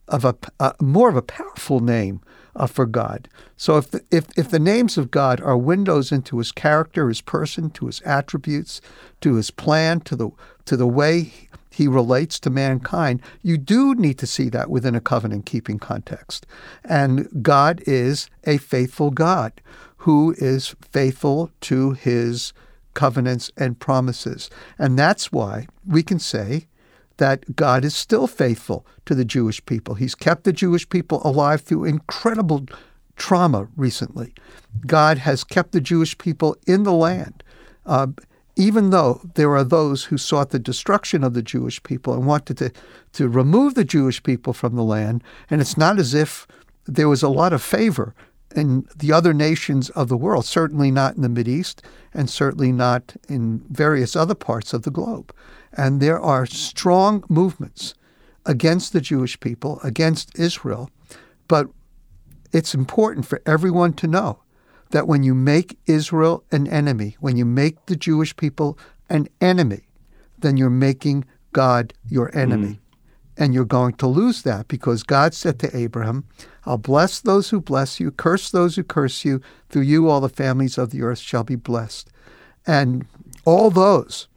of 0.07 0.25
a, 0.25 0.35
a 0.59 0.73
more 0.81 1.09
of 1.09 1.15
a 1.15 1.21
powerful 1.21 1.79
name 1.79 2.21
uh, 2.55 2.67
for 2.67 2.85
God. 2.85 3.29
So 3.57 3.77
if 3.77 3.91
the, 3.91 4.03
if 4.11 4.25
if 4.37 4.49
the 4.49 4.59
names 4.59 4.97
of 4.97 5.11
God 5.11 5.41
are 5.41 5.57
windows 5.57 6.11
into 6.11 6.37
His 6.39 6.51
character, 6.51 7.07
His 7.07 7.21
person, 7.21 7.69
to 7.71 7.85
His 7.85 8.01
attributes, 8.01 8.81
to 9.21 9.35
His 9.35 9.51
plan, 9.51 10.01
to 10.01 10.15
the 10.15 10.29
to 10.65 10.77
the 10.77 10.87
way 10.87 11.31
He 11.73 11.87
relates 11.87 12.39
to 12.41 12.49
mankind, 12.49 13.21
you 13.41 13.57
do 13.57 13.95
need 13.95 14.19
to 14.19 14.27
see 14.27 14.49
that 14.49 14.69
within 14.69 14.95
a 14.95 15.01
covenant 15.01 15.45
keeping 15.45 15.79
context. 15.79 16.45
And 16.83 17.27
God 17.41 17.81
is 17.87 18.29
a 18.43 18.57
faithful 18.57 19.09
God 19.09 19.53
who 19.97 20.35
is 20.37 20.75
faithful 20.91 21.49
to 21.61 21.91
His 21.91 22.53
covenants 22.93 23.51
and 23.57 23.79
promises, 23.79 24.49
and 24.77 24.99
that's 24.99 25.31
why 25.31 25.67
we 25.87 26.03
can 26.03 26.19
say 26.19 26.67
that 27.17 27.55
God 27.55 27.85
is 27.85 27.95
still 27.95 28.27
faithful 28.27 28.85
to 29.05 29.15
the 29.15 29.25
Jewish 29.25 29.65
people. 29.65 29.95
He's 29.95 30.15
kept 30.15 30.43
the 30.43 30.53
Jewish 30.53 30.87
people 30.87 31.21
alive 31.23 31.61
through 31.61 31.85
incredible 31.85 32.65
trauma 33.15 33.67
recently. 33.75 34.33
God 34.85 35.19
has 35.19 35.43
kept 35.43 35.71
the 35.71 35.81
Jewish 35.81 36.17
people 36.17 36.55
in 36.65 36.83
the 36.83 36.93
land, 36.93 37.43
uh, 37.85 38.07
even 38.55 38.91
though 38.91 39.21
there 39.35 39.55
are 39.55 39.63
those 39.63 40.05
who 40.05 40.17
sought 40.17 40.51
the 40.51 40.59
destruction 40.59 41.23
of 41.23 41.33
the 41.33 41.41
Jewish 41.41 41.81
people 41.83 42.13
and 42.13 42.25
wanted 42.25 42.57
to, 42.59 42.71
to 43.13 43.27
remove 43.27 43.73
the 43.73 43.83
Jewish 43.83 44.21
people 44.21 44.53
from 44.53 44.75
the 44.75 44.83
land. 44.83 45.23
And 45.49 45.59
it's 45.59 45.77
not 45.77 45.97
as 45.97 46.13
if 46.13 46.47
there 46.85 47.09
was 47.09 47.23
a 47.23 47.29
lot 47.29 47.53
of 47.53 47.63
favor 47.63 48.13
in 48.55 48.87
the 48.95 49.11
other 49.11 49.33
nations 49.33 49.89
of 49.91 50.07
the 50.07 50.17
world, 50.17 50.45
certainly 50.45 50.91
not 50.91 51.15
in 51.15 51.33
the 51.33 51.49
East, 51.49 51.81
and 52.13 52.29
certainly 52.29 52.71
not 52.71 53.15
in 53.27 53.63
various 53.69 54.15
other 54.15 54.35
parts 54.35 54.73
of 54.73 54.83
the 54.83 54.91
globe. 54.91 55.33
And 55.71 55.99
there 55.99 56.19
are 56.19 56.45
strong 56.45 57.23
movements 57.29 57.95
against 58.45 58.93
the 58.93 59.01
Jewish 59.01 59.39
people, 59.39 59.79
against 59.83 60.37
Israel. 60.37 60.91
But 61.47 61.69
it's 62.51 62.75
important 62.75 63.25
for 63.25 63.41
everyone 63.47 63.93
to 63.93 64.07
know 64.07 64.42
that 64.93 65.07
when 65.07 65.23
you 65.23 65.33
make 65.33 65.79
Israel 65.87 66.43
an 66.51 66.67
enemy, 66.67 67.17
when 67.19 67.35
you 67.35 67.45
make 67.45 67.83
the 67.87 67.95
Jewish 67.95 68.35
people 68.35 68.77
an 69.09 69.27
enemy, 69.41 69.81
then 70.37 70.55
you're 70.55 70.69
making 70.69 71.25
God 71.51 71.95
your 72.07 72.35
enemy. 72.37 72.67
Mm. 72.67 72.79
And 73.35 73.53
you're 73.55 73.65
going 73.65 73.95
to 73.95 74.05
lose 74.05 74.43
that 74.43 74.67
because 74.67 75.01
God 75.01 75.33
said 75.33 75.57
to 75.59 75.75
Abraham, 75.75 76.25
I'll 76.67 76.77
bless 76.77 77.19
those 77.19 77.49
who 77.49 77.59
bless 77.59 77.99
you, 77.99 78.11
curse 78.11 78.51
those 78.51 78.75
who 78.75 78.83
curse 78.83 79.25
you. 79.25 79.41
Through 79.69 79.81
you, 79.81 80.07
all 80.07 80.21
the 80.21 80.29
families 80.29 80.77
of 80.77 80.91
the 80.91 81.01
earth 81.01 81.17
shall 81.17 81.43
be 81.43 81.55
blessed. 81.55 82.11
And 82.67 83.07
all 83.45 83.71
those 83.71 84.27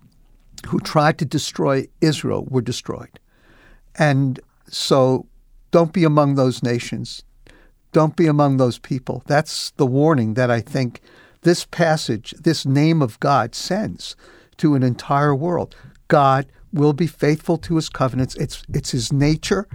who 0.69 0.81
tried 0.81 1.19
to 1.19 1.27
destroy 1.27 1.87
Israel 2.01 2.47
were 2.49 2.63
destroyed. 2.63 3.21
And 3.99 4.41
so 4.69 5.27
don't 5.71 5.93
be 5.93 6.05
among 6.05 6.37
those 6.37 6.63
nations. 6.63 7.23
Don't 7.97 8.15
be 8.15 8.27
among 8.27 8.59
those 8.59 8.79
people. 8.79 9.23
That's 9.25 9.71
the 9.71 9.87
warning 9.87 10.35
that 10.35 10.51
I 10.51 10.61
think 10.61 11.01
this 11.41 11.65
passage, 11.65 12.35
this 12.39 12.67
name 12.67 13.01
of 13.01 13.19
God, 13.21 13.55
sends 13.55 14.15
to 14.59 14.75
an 14.75 14.83
entire 14.83 15.35
world. 15.35 15.75
God 16.09 16.45
will 16.75 16.93
be 16.93 17.07
faithful 17.07 17.57
to 17.57 17.77
his 17.77 17.89
covenants. 17.89 18.35
It's, 18.37 18.63
it's 18.69 18.91
his 18.91 19.15
nature, 19.15 19.67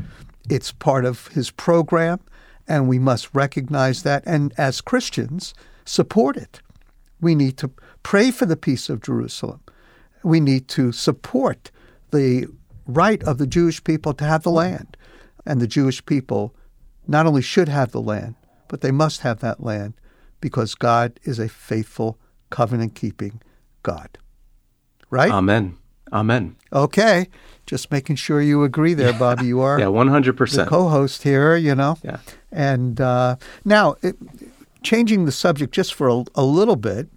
it's 0.48 0.72
part 0.72 1.04
of 1.04 1.30
his 1.30 1.50
program, 1.50 2.20
and 2.68 2.88
we 2.88 3.00
must 3.00 3.34
recognize 3.34 4.04
that. 4.04 4.22
And 4.28 4.54
as 4.56 4.82
Christians, 4.82 5.56
support 5.84 6.38
it. 6.38 6.62
We 7.20 7.34
need 7.34 7.58
to 7.58 7.72
pray 8.04 8.30
for 8.30 8.46
the 8.46 8.56
peace 8.56 8.88
of 8.88 9.02
Jerusalem 9.02 9.62
we 10.24 10.40
need 10.40 10.68
to 10.68 10.92
support 10.92 11.72
the 12.12 12.46
right 12.86 13.24
of 13.24 13.40
the 13.40 13.48
Jewish 13.48 13.84
people 13.84 14.14
to 14.14 14.26
have 14.26 14.44
the 14.44 14.52
land. 14.52 14.96
And 15.44 15.60
the 15.60 15.68
Jewish 15.68 16.06
people 16.06 16.54
not 17.08 17.26
only 17.26 17.42
should 17.42 17.70
have 17.70 17.92
the 17.92 18.02
land, 18.02 18.36
but 18.68 18.82
they 18.82 18.92
must 18.92 19.22
have 19.22 19.40
that 19.40 19.62
land 19.62 19.94
because 20.40 20.76
God 20.76 21.20
is 21.24 21.40
a 21.40 21.50
faithful, 21.50 22.18
covenant 22.50 22.96
keeping 22.96 23.42
God. 23.84 24.18
Right? 25.10 25.32
Amen. 25.32 25.78
Amen. 26.14 26.56
Okay. 26.74 27.28
Just 27.66 27.92
making 27.92 28.18
sure 28.18 28.42
you 28.42 28.64
agree 28.64 28.94
there, 28.94 29.14
Bobby. 29.20 29.46
You 29.46 29.62
are 29.62 29.80
yeah, 29.80 29.86
100%. 29.86 30.56
the 30.56 30.66
co 30.66 30.90
host 30.90 31.24
here, 31.24 31.56
you 31.56 31.76
know? 31.76 31.98
Yeah. 32.04 32.20
And 32.52 33.00
uh, 33.00 33.38
now, 33.64 33.96
it, 34.02 34.16
changing 34.84 35.26
the 35.26 35.32
subject 35.32 35.74
just 35.74 35.94
for 35.94 36.10
a, 36.10 36.24
a 36.36 36.44
little 36.44 36.76
bit, 36.76 37.08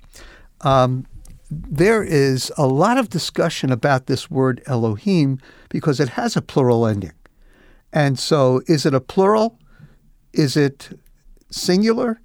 um, 0.61 1.07
there 1.51 2.03
is 2.03 2.53
a 2.57 2.67
lot 2.67 2.99
of 2.99 3.09
discussion 3.09 3.71
about 3.71 4.07
this 4.07 4.31
word 4.31 4.63
Elohim 4.67 5.41
because 5.69 6.01
it 6.01 6.11
has 6.11 6.37
a 6.37 6.43
plural 6.43 6.87
ending. 6.87 7.13
And 7.93 8.19
so, 8.19 8.61
is 8.67 8.87
it 8.87 8.95
a 8.95 9.01
plural? 9.01 9.59
Is 10.35 10.57
it 10.57 10.99
singular? 11.51 12.21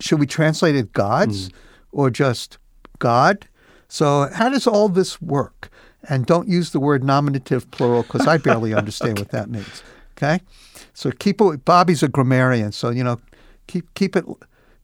Should 0.00 0.20
we 0.20 0.26
translate 0.26 0.76
it 0.76 0.92
gods 0.92 1.48
mm. 1.48 1.52
or 1.92 2.10
just 2.10 2.58
God? 2.98 3.48
So, 3.88 4.28
how 4.32 4.48
does 4.48 4.66
all 4.66 4.88
this 4.88 5.20
work? 5.20 5.70
And 6.08 6.26
don't 6.26 6.48
use 6.48 6.70
the 6.70 6.80
word 6.80 7.02
nominative 7.02 7.70
plural 7.70 8.02
because 8.02 8.26
I 8.26 8.36
barely 8.36 8.74
understand 8.82 9.12
okay. 9.12 9.22
what 9.22 9.30
that 9.30 9.50
means. 9.50 9.82
Okay? 10.16 10.40
So, 10.94 11.10
keep 11.10 11.40
it. 11.40 11.64
Bobby's 11.64 12.02
a 12.02 12.08
grammarian, 12.08 12.72
so, 12.72 12.90
you 12.90 13.02
know, 13.02 13.18
keep, 13.66 13.92
keep 13.94 14.14
it 14.14 14.24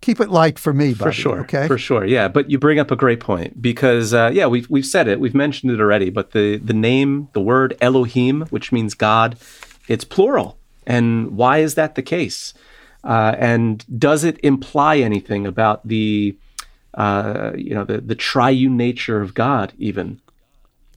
keep 0.05 0.21
it 0.21 0.29
light 0.29 0.59
for 0.59 0.75
me, 0.75 0.93
Bobby, 0.93 1.11
for 1.11 1.13
sure. 1.13 1.41
Okay, 1.41 1.67
for 1.67 1.79
sure. 1.79 2.05
Yeah, 2.05 2.29
but 2.29 2.51
you 2.51 2.59
bring 2.59 2.79
up 2.79 2.91
a 2.91 2.97
great 2.97 3.21
point 3.21 3.61
because 3.63 4.13
uh, 4.13 4.31
yeah, 4.33 4.47
we've 4.47 4.69
we've 4.69 4.87
said 4.87 5.09
it, 5.09 5.19
we've 5.19 5.35
mentioned 5.35 5.73
it 5.73 5.81
already. 5.81 6.11
But 6.11 6.33
the 6.33 6.59
the 6.59 6.75
name, 6.75 7.29
the 7.33 7.41
word 7.41 7.77
Elohim, 7.81 8.43
which 8.51 8.71
means 8.71 8.95
God, 8.95 9.39
it's 9.89 10.05
plural. 10.05 10.59
And 10.87 11.37
why 11.37 11.59
is 11.59 11.75
that 11.75 11.95
the 11.95 12.03
case? 12.03 12.55
Uh, 13.03 13.35
and 13.39 13.85
does 13.99 14.25
it 14.25 14.39
imply 14.43 14.97
anything 14.99 15.47
about 15.47 15.87
the 15.87 16.37
uh, 16.95 17.51
you 17.57 17.75
know 17.75 17.85
the 17.85 18.01
the 18.01 18.15
triune 18.15 18.77
nature 18.77 19.21
of 19.21 19.35
God 19.35 19.73
even? 19.79 20.21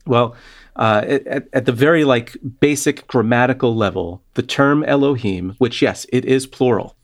Well. 0.06 0.36
Uh, 0.76 1.18
at, 1.26 1.48
at, 1.52 1.64
the 1.64 1.72
very 1.72 2.04
like 2.04 2.36
basic 2.60 3.04
grammatical 3.08 3.74
level, 3.74 4.22
the 4.34 4.44
term 4.44 4.84
Elohim, 4.84 5.56
which 5.58 5.82
yes, 5.82 6.06
it 6.12 6.24
is 6.24 6.46
plural, 6.46 6.94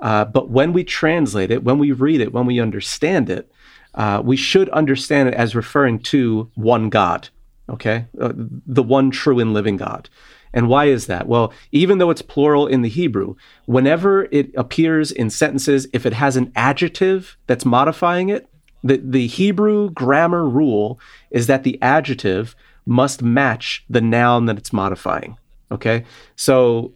uh, 0.00 0.24
but 0.24 0.50
when 0.50 0.72
we 0.72 0.84
translate 0.84 1.50
it, 1.50 1.64
when 1.64 1.78
we 1.78 1.92
read 1.92 2.20
it, 2.20 2.32
when 2.32 2.46
we 2.46 2.60
understand 2.60 3.28
it, 3.28 3.50
uh, 3.94 4.22
we 4.24 4.36
should 4.36 4.68
understand 4.70 5.28
it 5.28 5.34
as 5.34 5.56
referring 5.56 5.98
to 5.98 6.50
one 6.54 6.88
God, 6.88 7.28
okay? 7.68 8.06
Uh, 8.20 8.32
the 8.36 8.82
one 8.82 9.10
true 9.10 9.40
and 9.40 9.52
living 9.52 9.76
God. 9.76 10.08
And 10.52 10.68
why 10.68 10.86
is 10.86 11.06
that? 11.06 11.26
Well, 11.26 11.52
even 11.72 11.98
though 11.98 12.10
it's 12.10 12.22
plural 12.22 12.66
in 12.66 12.82
the 12.82 12.88
Hebrew, 12.88 13.36
whenever 13.66 14.24
it 14.32 14.50
appears 14.56 15.12
in 15.12 15.30
sentences, 15.30 15.86
if 15.92 16.06
it 16.06 16.14
has 16.14 16.36
an 16.36 16.52
adjective 16.56 17.36
that's 17.46 17.64
modifying 17.64 18.28
it, 18.28 18.48
the, 18.82 18.96
the 18.96 19.26
Hebrew 19.26 19.90
grammar 19.90 20.48
rule 20.48 20.98
is 21.30 21.46
that 21.48 21.64
the 21.64 21.80
adjective 21.82 22.54
must 22.86 23.22
match 23.22 23.84
the 23.90 24.00
noun 24.00 24.46
that 24.46 24.58
it's 24.58 24.72
modifying. 24.72 25.36
Okay. 25.70 26.04
So 26.36 26.94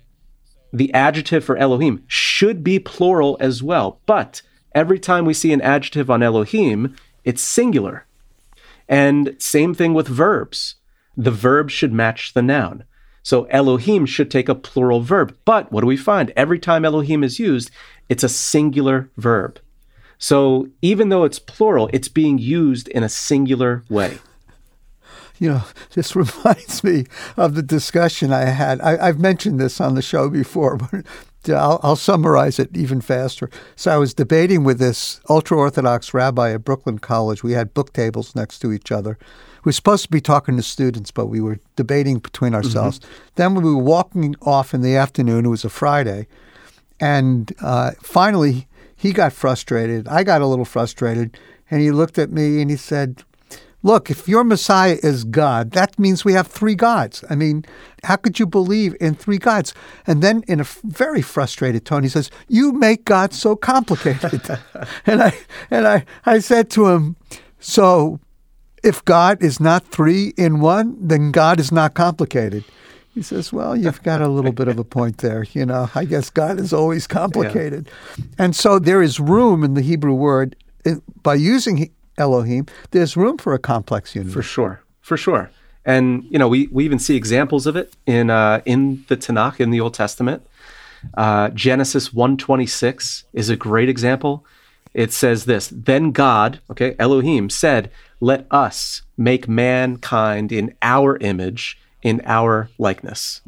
the 0.73 0.93
adjective 0.95 1.45
for 1.45 1.57
Elohim 1.57 2.03
should 2.07 2.65
be 2.65 2.79
plural 2.79 3.37
as 3.41 3.63
well. 3.63 4.01
But 4.07 4.43
every 4.75 4.99
time 4.99 5.27
we 5.27 5.35
see 5.35 5.53
an 5.53 5.61
adjective 5.61 6.11
on 6.11 6.23
Elohim, 6.23 6.97
it's 7.25 7.43
singular. 7.43 8.07
And 8.89 9.37
same 9.39 9.75
thing 9.75 9.93
with 9.95 10.09
verbs. 10.09 10.77
The 11.17 11.31
verb 11.31 11.71
should 11.71 11.93
match 11.93 12.33
the 12.33 12.43
noun. 12.43 12.85
So 13.23 13.45
Elohim 13.45 14.07
should 14.07 14.31
take 14.31 14.49
a 14.49 14.55
plural 14.55 15.01
verb. 15.01 15.37
But 15.45 15.71
what 15.71 15.83
do 15.83 15.87
we 15.87 15.97
find? 15.97 16.33
Every 16.37 16.59
time 16.59 16.85
Elohim 16.85 17.23
is 17.23 17.39
used, 17.39 17.71
it's 18.09 18.25
a 18.25 18.29
singular 18.29 19.11
verb. 19.17 19.61
So 20.19 20.69
even 20.83 21.09
though 21.09 21.25
it's 21.25 21.39
plural, 21.39 21.89
it's 21.93 22.09
being 22.09 22.39
used 22.39 22.89
in 22.89 23.03
a 23.03 23.09
singular 23.09 23.85
way 23.89 24.19
you 25.43 25.49
know, 25.49 25.65
this 25.95 26.15
reminds 26.15 26.85
me 26.85 27.05
of 27.37 27.55
the 27.55 27.63
discussion 27.63 28.33
I 28.33 28.45
had. 28.45 28.81
I, 28.81 29.07
have 29.07 29.19
mentioned 29.19 29.59
this 29.59 29.81
on 29.81 29.97
the 29.97 30.03
show 30.03 30.31
before, 30.31 30.77
but 30.93 31.05
uh, 31.49 31.55
I'll, 31.55 31.81
I'll, 31.83 31.97
summarize 31.97 32.61
it 32.61 32.77
even 32.77 33.01
faster. 33.01 33.51
So 33.75 33.91
I 33.91 33.97
was 33.97 34.15
debating 34.15 34.63
with 34.63 34.79
this 34.79 35.21
ultra 35.29 35.59
Orthodox 35.59 36.15
rabbi 36.15 36.53
at 36.53 36.65
Brooklyn 36.65 37.01
College. 37.01 37.43
We 37.43 37.53
had 37.53 37.75
book 37.75 37.93
tables 37.93 38.37
next 38.37 38.61
to 38.61 38.73
each 38.73 38.93
other. 38.93 39.19
We 39.65 39.69
were 39.69 39.73
supposed 39.73 40.05
to 40.05 40.11
be 40.11 40.21
talking 40.21 40.57
to 40.57 40.63
students, 40.63 41.11
but 41.11 41.27
we 41.27 41.41
were 41.41 41.59
debating 41.77 42.19
between 42.19 42.55
ourselves. 42.55 42.99
Mm-hmm. 42.99 43.13
Then 43.37 43.55
we 43.55 43.63
were 43.63 43.83
walking 43.83 44.35
off 44.43 44.75
in 44.75 44.83
the 44.83 44.97
afternoon. 44.97 45.47
It 45.47 45.49
was 45.49 45.65
a 45.65 45.71
Friday. 45.71 46.27
And 46.99 47.53
uh, 47.61 47.93
finally, 48.03 48.67
he 48.97 49.13
got 49.13 49.33
frustrated. 49.33 50.09
I 50.09 50.25
got 50.25 50.43
a 50.43 50.47
little 50.47 50.65
frustrated. 50.65 51.37
And 51.71 51.81
he 51.81 51.91
looked 51.91 52.19
at 52.19 52.31
me 52.31 52.61
and 52.61 52.71
he 52.71 52.77
said, 52.77 53.25
look, 53.83 54.11
if 54.11 54.29
your 54.29 54.45
Messiah 54.45 54.99
is 55.03 55.25
God, 55.25 55.73
that 55.73 55.99
means 55.99 56.25
we 56.25 56.33
have 56.33 56.47
three 56.47 56.75
gods. 56.75 57.25
I 57.29 57.35
mean, 57.35 57.65
how 58.05 58.17
could 58.17 58.39
you 58.39 58.47
believe 58.47 58.97
in 59.01 59.15
three 59.15 59.39
gods? 59.39 59.75
And 60.07 60.23
then, 60.23 60.43
in 60.49 60.61
a 60.61 60.67
very 60.85 61.23
frustrated 61.23 61.85
tone, 61.85 62.03
he 62.03 62.09
says, 62.09 62.31
"You 62.49 62.73
make 62.73 63.05
God 63.05 63.33
so 63.33 63.57
complicated." 63.57 64.59
and 65.07 65.23
I 65.23 65.33
and 65.71 65.87
I 65.87 66.05
I 66.25 66.39
said 66.39 66.71
to 66.71 66.89
him, 66.89 67.17
"So, 67.59 68.21
if 68.83 69.05
God 69.05 69.43
is 69.43 69.61
not 69.61 69.87
three 69.89 70.33
in 70.37 70.61
one, 70.61 70.97
then 71.01 71.33
God 71.33 71.61
is 71.61 71.73
not 71.73 71.95
complicated." 71.95 72.65
He 73.15 73.21
says, 73.21 73.53
Well, 73.53 73.77
you've 73.77 74.03
got 74.03 74.23
a 74.23 74.29
little 74.29 74.53
bit 74.53 74.69
of 74.69 74.79
a 74.79 74.85
point 74.85 75.19
there. 75.19 75.45
You 75.53 75.67
know, 75.67 75.91
I 75.95 76.07
guess 76.07 76.31
God 76.31 76.59
is 76.59 76.73
always 76.73 77.07
complicated. 77.07 77.91
Yeah. 78.17 78.25
And 78.39 78.57
so 78.57 78.79
there 78.79 79.03
is 79.03 79.21
room 79.21 79.63
in 79.65 79.75
the 79.75 79.83
Hebrew 79.83 80.15
word, 80.15 80.57
by 81.23 81.35
using 81.35 81.91
Elohim, 82.19 82.67
there's 82.91 83.17
room 83.17 83.39
for 83.39 83.55
a 83.55 83.59
complex 83.59 84.15
unity. 84.15 84.33
For 84.33 84.43
sure. 84.43 84.83
For 85.01 85.17
sure. 85.17 85.51
And, 85.85 86.25
you 86.25 86.39
know, 86.39 86.49
we, 86.49 86.69
we 86.69 86.85
even 86.85 86.99
see 86.99 87.17
examples 87.17 87.67
of 87.67 87.77
it 87.77 87.95
in, 88.07 88.31
uh, 88.31 88.63
in 88.65 89.05
the 89.09 89.17
Tanakh, 89.17 89.61
in 89.61 89.71
the 89.71 89.81
Old 89.81 89.95
Testament. 89.95 90.47
Uh, 91.15 91.49
Genesis 91.51 92.13
126 92.13 93.25
is 93.33 93.49
a 93.49 93.57
great 93.57 93.89
example. 93.89 94.45
It 94.95 95.13
says 95.13 95.45
this 95.45 95.69
Then 95.69 96.13
God, 96.13 96.61
okay, 96.71 96.95
Elohim, 96.99 97.51
said, 97.51 97.91
Let 98.21 98.47
us 98.51 99.03
make 99.17 99.49
mankind 99.49 100.53
in 100.53 100.75
our 100.83 101.17
image 101.19 101.79
in 102.03 102.21
our 102.25 102.69
likeness. 102.79 103.41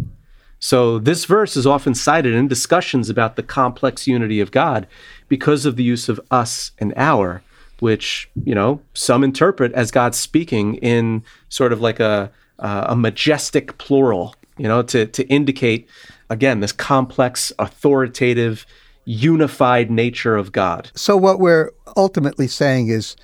So, 0.58 0.98
this 0.98 1.26
verse 1.26 1.56
is 1.56 1.66
often 1.66 1.94
cited 1.94 2.32
in 2.32 2.48
discussions 2.48 3.10
about 3.10 3.36
the 3.36 3.42
complex 3.42 4.06
unity 4.06 4.40
of 4.40 4.50
God 4.50 4.86
because 5.28 5.66
of 5.66 5.76
the 5.76 5.82
use 5.82 6.08
of 6.08 6.18
us 6.30 6.70
and 6.78 6.94
our, 6.96 7.42
which, 7.80 8.30
you 8.44 8.54
know, 8.54 8.80
some 8.94 9.22
interpret 9.22 9.72
as 9.74 9.90
God 9.90 10.14
speaking 10.14 10.76
in 10.76 11.22
sort 11.50 11.72
of 11.72 11.82
like 11.82 12.00
a, 12.00 12.30
uh, 12.58 12.86
a 12.88 12.96
majestic 12.96 13.76
plural, 13.76 14.34
you 14.56 14.66
know, 14.66 14.82
to, 14.84 15.04
to 15.04 15.26
indicate, 15.26 15.86
again, 16.30 16.60
this 16.60 16.72
complex, 16.72 17.52
authoritative, 17.58 18.64
unified 19.04 19.90
nature 19.90 20.36
of 20.36 20.52
God. 20.52 20.90
So, 20.94 21.16
what 21.16 21.40
we're 21.40 21.70
ultimately 21.96 22.48
saying 22.48 22.88
is 22.88 23.16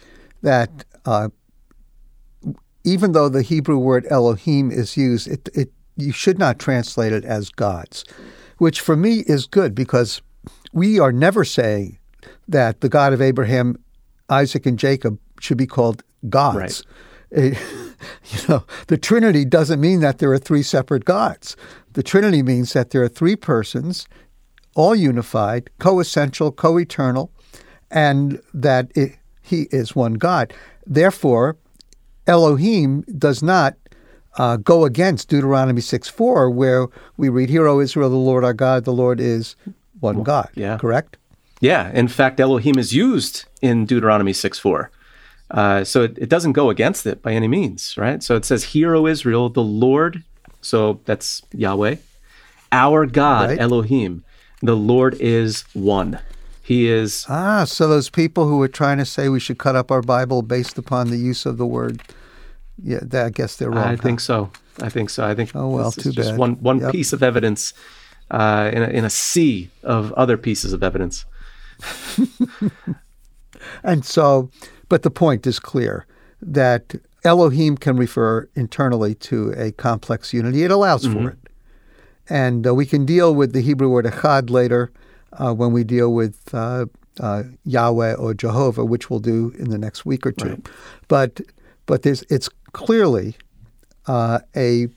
that 0.43 0.85
uh, 1.05 1.29
even 2.85 3.13
though 3.13 3.29
the 3.29 3.43
Hebrew 3.43 3.79
word 3.79 4.07
Elohim 4.11 4.71
is 4.71 4.97
used, 4.97 5.29
it, 5.29 5.49
it 5.55 5.73
you 5.97 6.13
should 6.13 6.39
not 6.39 6.59
translate 6.59 7.13
it 7.13 7.25
as 7.25 7.51
gods, 7.51 8.05
which 8.59 8.81
for 8.81 8.97
me 8.97 9.21
is 9.27 9.47
good 9.47 9.75
because 9.75 10.23
we 10.73 10.99
are 10.99 11.13
never 11.13 11.45
saying 11.45 11.99
that 12.49 12.81
the 12.81 12.89
God 12.89 13.13
of 13.13 13.21
Abraham, 13.21 13.77
Isaac, 14.29 14.67
and 14.67 14.79
Jacob 14.79 15.19
should 15.41 15.59
be 15.59 15.67
called 15.67 16.03
gods. 16.29 16.57
Right. 16.57 16.83
you 17.33 18.49
know, 18.49 18.65
the 18.89 18.99
Trinity 18.99 19.45
doesn't 19.45 19.81
mean 19.81 20.01
that 20.01 20.19
there 20.19 20.33
are 20.33 20.39
three 20.39 20.63
separate 20.63 21.05
gods. 21.05 21.57
The 21.93 22.03
Trinity 22.03 22.43
means 22.43 22.73
that 22.73 22.91
there 22.91 23.03
are 23.03 23.09
three 23.09 23.37
persons, 23.37 24.07
all 24.75 24.95
unified, 24.95 25.71
co-essential, 25.79 26.53
co-eternal, 26.53 27.31
and 27.91 28.41
that 28.55 28.91
it, 28.95 29.17
he 29.43 29.63
is 29.71 29.97
one 29.97 30.15
God. 30.15 30.53
Therefore, 30.87 31.57
Elohim 32.27 33.03
does 33.19 33.43
not 33.43 33.77
uh, 34.39 34.57
go 34.57 34.85
against 34.85 35.29
Deuteronomy 35.29 35.81
6 35.81 36.09
4, 36.09 36.51
where 36.51 36.87
we 37.17 37.29
read, 37.29 37.51
Hear, 37.51 37.67
O 37.67 37.81
Israel, 37.81 38.11
the 38.11 38.17
Lord 38.17 38.45
our 38.45 38.55
God, 38.55 38.85
the 38.85 38.93
Lord 38.93 39.21
is 39.21 39.57
one 39.99 40.17
well, 40.17 40.25
God. 40.25 40.51
Yeah. 40.55 40.79
Correct? 40.79 41.17
Yeah. 41.61 41.91
In 41.93 42.09
fact, 42.09 42.41
Elohim 42.41 42.79
is 42.79 42.95
used 42.95 43.45
in 43.61 43.87
Deuteronomy 43.87 44.33
6 44.33 44.59
4. 44.59 44.91
Uh, 45.51 45.83
so 45.83 46.05
it, 46.05 46.17
it, 46.17 46.29
doesn't 46.29 46.53
go 46.53 46.71
against 46.71 47.07
it 47.07 47.23
by 47.23 47.33
any 47.33 47.49
means, 47.49 47.97
right? 47.99 48.23
So 48.23 48.37
it 48.37 48.45
says, 48.45 48.65
Hear, 48.65 48.95
O 48.95 49.07
Israel, 49.07 49.49
the 49.49 49.65
Lord, 49.65 50.23
so 50.61 51.01
that's 51.07 51.43
Yahweh, 51.53 51.97
our 52.71 53.05
God, 53.07 53.51
right. 53.51 53.59
Elohim, 53.59 54.25
the 54.61 54.77
Lord 54.77 55.15
is 55.21 55.65
one. 55.73 56.21
He 56.63 56.89
is. 56.89 57.27
Ah, 57.29 57.65
so 57.65 57.89
those 57.89 58.11
people 58.11 58.47
who 58.47 58.59
were 58.59 58.69
trying 58.69 58.99
to 58.99 59.05
say 59.05 59.29
we 59.29 59.41
should 59.41 59.59
cut 59.59 59.75
up 59.75 59.91
our 59.91 60.03
Bible 60.03 60.43
based 60.43 60.79
upon 60.79 61.11
the 61.11 61.17
use 61.17 61.45
of 61.45 61.59
the 61.59 61.67
word, 61.67 62.03
yeah, 62.83 63.01
that, 63.03 63.27
I 63.27 63.31
guess 63.31 63.57
they're 63.57 63.71
wrong. 63.71 63.79
I 63.79 63.97
huh? 63.97 64.03
think 64.03 64.21
so. 64.21 64.51
I 64.81 64.89
think 64.89 65.11
so. 65.11 65.25
I 65.25 65.35
think. 65.35 65.51
Oh 65.55 65.69
well, 65.69 65.91
too 65.91 66.13
just 66.13 66.31
bad. 66.31 66.39
One 66.39 66.55
one 66.61 66.81
yep. 66.81 66.93
piece 66.93 67.13
of 67.13 67.23
evidence 67.23 67.75
uh, 68.31 68.71
in 68.73 68.83
a, 68.83 68.87
in 68.87 69.05
a 69.05 69.11
sea 69.11 69.71
of 69.83 70.13
other 70.13 70.37
pieces 70.37 70.73
of 70.73 70.83
evidence. 70.83 71.25
and 73.83 74.05
so, 74.05 74.51
but 74.89 75.03
the 75.03 75.11
point 75.11 75.47
is 75.47 75.59
clear 75.59 76.07
that 76.41 76.95
Elohim 77.25 77.77
can 77.77 77.97
refer 77.97 78.49
internally 78.55 79.15
to 79.15 79.53
a 79.57 79.73
complex 79.73 80.33
unity. 80.33 80.63
It 80.63 80.71
allows 80.71 81.05
mm-hmm. 81.05 81.25
for 81.25 81.31
it. 81.31 81.39
And 82.31 82.67
uh, 82.67 82.75
we 82.75 82.87
can 82.87 83.05
deal 83.05 83.35
with 83.35 83.53
the 83.53 83.61
Hebrew 83.61 83.89
word 83.89 84.07
echad 84.07 84.51
later 84.51 84.93
uh, 85.33 85.53
when 85.53 85.73
we 85.73 85.85
deal 85.85 86.15
with 86.15 86.55
uh, 86.55 86.87
uh, 87.19 87.43
Yahweh 87.65 88.15
or 88.15 88.35
Jehovah, 88.35 88.85
which 88.85 89.11
we'll 89.11 89.21
do 89.21 89.53
in 89.59 89.71
the 89.71 89.79
next 89.79 90.07
week 90.07 90.25
or 90.25 90.33
two. 90.33 90.51
Right. 90.51 90.69
But 91.09 91.41
but 91.87 92.03
there's 92.03 92.23
it's 92.31 92.49
clearly 92.73 93.37
uh, 94.07 94.41
a 94.57 94.89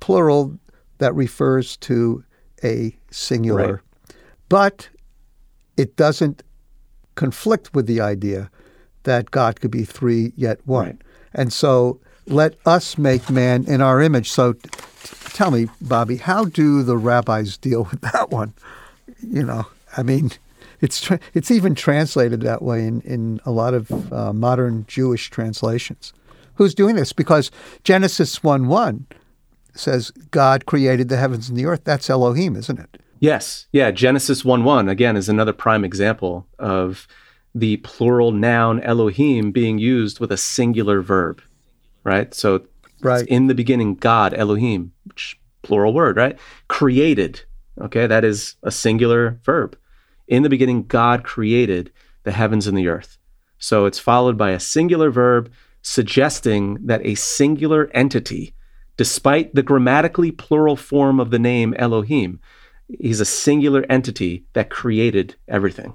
plural 0.00 0.58
that 0.98 1.14
refers 1.14 1.76
to 1.78 2.24
a 2.62 2.96
singular, 3.10 3.72
right. 3.72 4.16
but 4.48 4.88
it 5.76 5.96
doesn't 5.96 6.42
conflict 7.16 7.74
with 7.74 7.86
the 7.86 8.00
idea 8.00 8.50
that 9.02 9.30
God 9.30 9.60
could 9.60 9.70
be 9.70 9.84
three 9.84 10.32
yet 10.36 10.60
one. 10.66 10.86
Right. 10.86 10.96
And 11.34 11.52
so 11.52 12.00
let 12.26 12.56
us 12.64 12.96
make 12.96 13.28
man 13.28 13.64
in 13.66 13.80
our 13.80 14.00
image. 14.00 14.30
So 14.30 14.54
tell 15.32 15.50
me, 15.50 15.68
Bobby, 15.80 16.16
how 16.16 16.44
do 16.44 16.82
the 16.82 16.96
rabbis 16.96 17.56
deal 17.56 17.84
with 17.90 18.00
that 18.02 18.30
one? 18.30 18.54
You 19.22 19.42
know. 19.42 19.66
I 19.96 20.02
mean, 20.02 20.32
it's 20.80 21.00
tra- 21.00 21.20
it's 21.34 21.50
even 21.50 21.74
translated 21.74 22.42
that 22.42 22.62
way 22.62 22.86
in, 22.86 23.00
in 23.02 23.40
a 23.44 23.50
lot 23.50 23.74
of 23.74 24.12
uh, 24.12 24.32
modern 24.32 24.84
Jewish 24.86 25.30
translations. 25.30 26.12
Who's 26.54 26.74
doing 26.74 26.96
this? 26.96 27.12
Because 27.12 27.50
Genesis 27.84 28.42
1 28.42 28.66
1 28.66 29.06
says 29.74 30.10
God 30.30 30.66
created 30.66 31.08
the 31.08 31.16
heavens 31.16 31.48
and 31.48 31.56
the 31.56 31.66
earth. 31.66 31.82
That's 31.84 32.08
Elohim, 32.10 32.56
isn't 32.56 32.78
it? 32.78 33.00
Yes. 33.20 33.66
Yeah. 33.72 33.90
Genesis 33.90 34.44
1 34.44 34.64
1, 34.64 34.88
again, 34.88 35.16
is 35.16 35.28
another 35.28 35.52
prime 35.52 35.84
example 35.84 36.46
of 36.58 37.06
the 37.54 37.78
plural 37.78 38.32
noun 38.32 38.80
Elohim 38.80 39.50
being 39.50 39.78
used 39.78 40.20
with 40.20 40.30
a 40.30 40.36
singular 40.36 41.00
verb, 41.00 41.40
right? 42.04 42.34
So, 42.34 42.66
right. 43.00 43.26
in 43.26 43.46
the 43.46 43.54
beginning, 43.54 43.94
God, 43.94 44.34
Elohim, 44.34 44.92
which 45.04 45.38
plural 45.62 45.92
word, 45.92 46.16
right? 46.16 46.38
Created. 46.68 47.42
Okay. 47.80 48.06
That 48.06 48.24
is 48.24 48.56
a 48.62 48.70
singular 48.70 49.38
verb. 49.44 49.76
In 50.28 50.42
the 50.42 50.48
beginning, 50.48 50.84
God 50.84 51.24
created 51.24 51.92
the 52.24 52.32
heavens 52.32 52.66
and 52.66 52.76
the 52.76 52.88
earth. 52.88 53.18
So 53.58 53.86
it's 53.86 53.98
followed 53.98 54.36
by 54.36 54.50
a 54.50 54.60
singular 54.60 55.10
verb 55.10 55.50
suggesting 55.82 56.78
that 56.86 57.04
a 57.06 57.14
singular 57.14 57.88
entity, 57.94 58.54
despite 58.96 59.54
the 59.54 59.62
grammatically 59.62 60.32
plural 60.32 60.76
form 60.76 61.20
of 61.20 61.30
the 61.30 61.38
name 61.38 61.74
Elohim, 61.78 62.40
is 62.88 63.20
a 63.20 63.24
singular 63.24 63.84
entity 63.88 64.44
that 64.52 64.70
created 64.70 65.36
everything. 65.48 65.94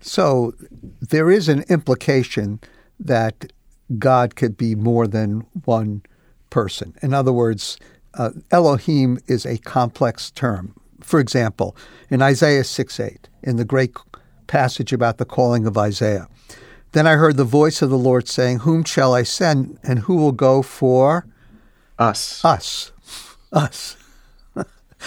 So 0.00 0.54
there 1.00 1.30
is 1.30 1.48
an 1.48 1.64
implication 1.68 2.60
that 2.98 3.52
God 3.98 4.36
could 4.36 4.56
be 4.56 4.74
more 4.74 5.06
than 5.06 5.46
one 5.64 6.02
person. 6.50 6.94
In 7.02 7.14
other 7.14 7.32
words, 7.32 7.78
uh, 8.14 8.30
Elohim 8.50 9.18
is 9.26 9.46
a 9.46 9.58
complex 9.58 10.30
term. 10.30 10.74
For 11.00 11.20
example, 11.20 11.76
in 12.08 12.22
Isaiah 12.22 12.64
6 12.64 13.00
8, 13.00 13.28
in 13.42 13.56
the 13.56 13.64
great 13.64 13.96
passage 14.46 14.92
about 14.92 15.18
the 15.18 15.24
calling 15.24 15.66
of 15.66 15.78
Isaiah, 15.78 16.28
then 16.92 17.06
I 17.06 17.12
heard 17.12 17.36
the 17.36 17.44
voice 17.44 17.82
of 17.82 17.90
the 17.90 17.98
Lord 17.98 18.28
saying, 18.28 18.60
Whom 18.60 18.84
shall 18.84 19.14
I 19.14 19.22
send, 19.22 19.78
and 19.82 20.00
who 20.00 20.16
will 20.16 20.32
go 20.32 20.60
for 20.62 21.26
us? 21.98 22.44
Us. 22.44 22.92
Us. 23.52 23.96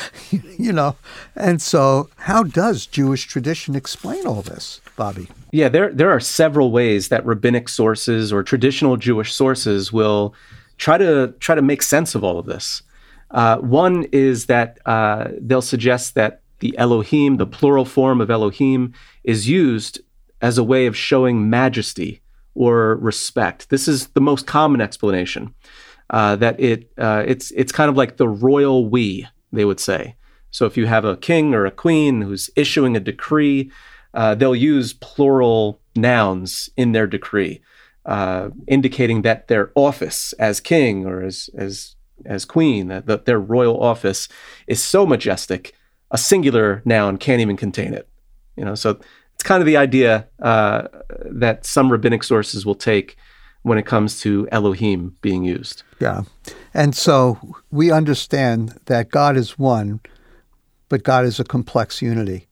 you 0.31 0.73
know, 0.73 0.95
and 1.35 1.61
so 1.61 2.09
how 2.17 2.43
does 2.43 2.85
Jewish 2.85 3.25
tradition 3.25 3.75
explain 3.75 4.25
all 4.25 4.41
this, 4.41 4.81
Bobby? 4.95 5.27
Yeah, 5.51 5.69
there 5.69 5.91
there 5.91 6.09
are 6.09 6.19
several 6.19 6.71
ways 6.71 7.09
that 7.09 7.25
rabbinic 7.25 7.69
sources 7.69 8.33
or 8.33 8.43
traditional 8.43 8.97
Jewish 8.97 9.33
sources 9.33 9.93
will 9.93 10.33
try 10.77 10.97
to 10.97 11.33
try 11.39 11.55
to 11.55 11.61
make 11.61 11.81
sense 11.81 12.15
of 12.15 12.23
all 12.23 12.39
of 12.39 12.45
this. 12.45 12.81
Uh, 13.31 13.57
one 13.57 14.05
is 14.11 14.45
that 14.45 14.79
uh, 14.85 15.29
they'll 15.39 15.61
suggest 15.61 16.15
that 16.15 16.41
the 16.59 16.77
Elohim, 16.77 17.37
the 17.37 17.47
plural 17.47 17.85
form 17.85 18.21
of 18.21 18.29
Elohim, 18.29 18.93
is 19.23 19.49
used 19.49 19.99
as 20.41 20.57
a 20.57 20.63
way 20.63 20.85
of 20.85 20.95
showing 20.95 21.49
majesty 21.49 22.21
or 22.55 22.95
respect. 22.97 23.69
This 23.69 23.87
is 23.87 24.07
the 24.07 24.21
most 24.21 24.45
common 24.45 24.81
explanation. 24.81 25.53
Uh, 26.09 26.35
that 26.35 26.59
it 26.59 26.91
uh, 26.97 27.23
it's 27.25 27.51
it's 27.51 27.71
kind 27.71 27.89
of 27.89 27.97
like 27.97 28.17
the 28.17 28.27
royal 28.27 28.87
we, 28.87 29.27
they 29.53 29.65
would 29.65 29.79
say. 29.79 30.15
So 30.51 30.65
if 30.65 30.77
you 30.77 30.85
have 30.85 31.05
a 31.05 31.17
king 31.17 31.53
or 31.53 31.65
a 31.65 31.71
queen 31.71 32.21
who's 32.21 32.49
issuing 32.55 32.95
a 32.95 32.99
decree, 32.99 33.71
uh, 34.13 34.35
they'll 34.35 34.55
use 34.55 34.93
plural 34.93 35.79
nouns 35.95 36.69
in 36.75 36.91
their 36.91 37.07
decree, 37.07 37.61
uh, 38.05 38.49
indicating 38.67 39.21
that 39.21 39.47
their 39.47 39.71
office 39.75 40.33
as 40.33 40.59
king 40.59 41.05
or 41.05 41.23
as 41.23 41.49
as 41.57 41.95
as 42.25 42.45
queen, 42.45 42.87
that 42.87 43.25
their 43.25 43.39
royal 43.39 43.81
office 43.81 44.29
is 44.67 44.81
so 44.81 45.05
majestic, 45.05 45.73
a 46.11 46.17
singular 46.17 46.81
noun 46.85 47.17
can't 47.17 47.41
even 47.41 47.57
contain 47.57 47.93
it. 47.93 48.07
You 48.55 48.63
know, 48.63 48.75
so 48.75 48.99
it's 49.33 49.43
kind 49.43 49.61
of 49.61 49.65
the 49.65 49.77
idea 49.77 50.27
uh, 50.41 50.87
that 51.25 51.65
some 51.65 51.91
rabbinic 51.91 52.23
sources 52.23 52.65
will 52.65 52.75
take 52.75 53.17
when 53.63 53.77
it 53.77 53.85
comes 53.85 54.19
to 54.21 54.47
Elohim 54.51 55.15
being 55.21 55.43
used. 55.43 55.83
Yeah. 55.99 56.23
And 56.73 56.95
so 56.95 57.39
we 57.71 57.91
understand 57.91 58.77
that 58.85 59.09
God 59.09 59.35
is 59.35 59.57
one, 59.57 59.99
but 60.89 61.03
God 61.03 61.25
is 61.25 61.39
a 61.39 61.43
complex 61.43 62.01
unity. 62.01 62.47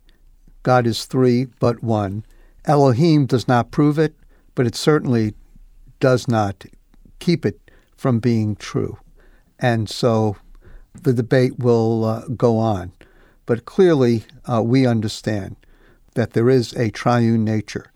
God 0.64 0.88
is 0.88 1.06
three, 1.06 1.46
but 1.60 1.84
one. 1.84 2.26
Elohim 2.66 3.26
does 3.26 3.48
not 3.48 3.72
prove 3.72 4.00
it, 4.00 4.16
but 4.56 4.66
it 4.66 4.76
certainly 4.76 5.34
does 6.00 6.28
not 6.28 6.66
keep 7.20 7.46
it 7.46 7.60
from 7.98 8.20
being 8.20 8.56
true. 8.56 8.98
And 9.60 9.90
so 9.90 10.38
the 10.94 11.14
debate 11.14 11.60
will 11.60 12.06
uh, 12.06 12.28
go 12.30 12.58
on. 12.58 12.92
But 13.46 13.66
clearly, 13.66 14.24
uh, 14.52 14.62
we 14.64 14.86
understand 14.86 15.56
that 16.16 16.34
there 16.34 16.50
is 16.50 16.74
a 16.74 16.90
triune 16.92 17.44
nature 17.44 17.92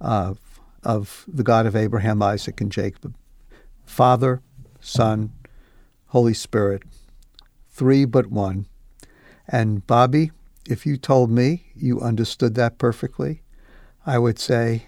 of, 0.00 0.38
of 0.86 1.24
the 1.26 1.42
God 1.42 1.66
of 1.66 1.74
Abraham, 1.74 2.22
Isaac, 2.22 2.60
and 2.60 2.70
Jacob 2.70 3.14
Father, 3.84 4.40
Son, 4.80 5.32
Holy 6.06 6.32
Spirit, 6.32 6.82
three 7.68 8.04
but 8.04 8.28
one. 8.28 8.66
And 9.48 9.86
Bobby, 9.86 10.30
if 10.68 10.86
you 10.86 10.96
told 10.96 11.30
me 11.30 11.66
you 11.74 12.00
understood 12.00 12.54
that 12.54 12.78
perfectly, 12.78 13.42
I 14.06 14.18
would 14.18 14.38
say 14.38 14.86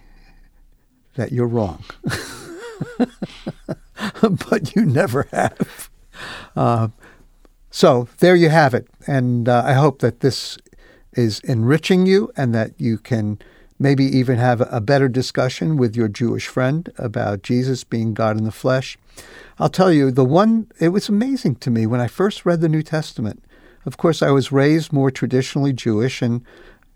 that 1.17 1.33
you're 1.33 1.49
wrong. 1.49 1.85
but 4.21 4.75
you 4.77 4.85
never 4.85 5.29
have. 5.33 5.91
Uh, 6.55 6.89
so 7.71 8.09
there 8.19 8.37
you 8.37 8.51
have 8.51 8.73
it. 8.73 8.87
And 9.07 9.49
uh, 9.49 9.63
I 9.65 9.73
hope 9.73 9.99
that 10.01 10.21
this 10.21 10.59
is 11.13 11.41
enriching 11.41 12.07
you 12.07 12.31
and 12.37 12.55
that 12.55 12.81
you 12.81 12.99
can 12.99 13.41
maybe 13.79 14.05
even 14.05 14.39
have 14.39 14.61
a 14.73 14.81
better 14.81 15.09
discussion 15.09 15.77
with 15.77 15.95
your 15.95 16.09
Jewish 16.09 16.49
friend 16.49 16.93
about 16.99 17.43
Jesus 17.43 17.85
being 17.85 18.15
God 18.15 18.37
in 18.37 18.45
the 18.45 18.51
flesh. 18.51 18.99
I'll 19.59 19.69
tell 19.69 19.93
you, 19.93 20.11
the 20.11 20.25
one, 20.25 20.71
it 20.81 20.89
was 20.89 21.09
amazing 21.09 21.57
to 21.57 21.71
me 21.71 21.87
when 21.87 22.01
I 22.01 22.09
first 22.09 22.45
read 22.45 22.61
the 22.61 22.69
New 22.69 22.83
Testament. 22.83 23.43
Of 23.87 23.97
course, 23.97 24.23
I 24.23 24.31
was 24.31 24.53
raised 24.53 24.93
more 24.93 25.11
traditionally 25.11 25.73
Jewish, 25.73 26.21
and, 26.23 26.43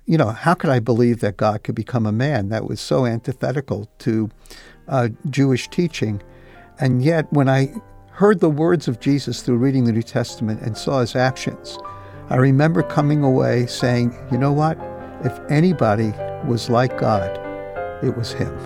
you 0.06 0.18
know, 0.18 0.30
how 0.30 0.54
could 0.54 0.70
I 0.70 0.80
believe 0.80 1.20
that 1.20 1.36
God 1.36 1.62
could 1.62 1.74
become 1.74 2.06
a 2.06 2.12
man? 2.12 2.48
That 2.48 2.68
was 2.68 2.80
so 2.80 3.06
antithetical 3.06 3.88
to 3.98 4.30
uh, 4.88 5.08
Jewish 5.30 5.68
teaching. 5.68 6.22
And 6.78 7.02
yet, 7.02 7.32
when 7.32 7.48
I 7.48 7.72
heard 8.10 8.40
the 8.40 8.50
words 8.50 8.88
of 8.88 9.00
Jesus 9.00 9.42
through 9.42 9.56
reading 9.56 9.84
the 9.84 9.92
New 9.92 10.02
Testament 10.02 10.60
and 10.62 10.76
saw 10.76 11.00
his 11.00 11.14
actions, 11.14 11.78
I 12.28 12.36
remember 12.36 12.82
coming 12.82 13.22
away 13.22 13.66
saying, 13.66 14.14
you 14.30 14.38
know 14.38 14.52
what? 14.52 14.78
If 15.24 15.38
anybody 15.50 16.12
was 16.46 16.68
like 16.68 16.98
God, 16.98 17.38
it 18.02 18.16
was 18.16 18.32
him. 18.32 18.56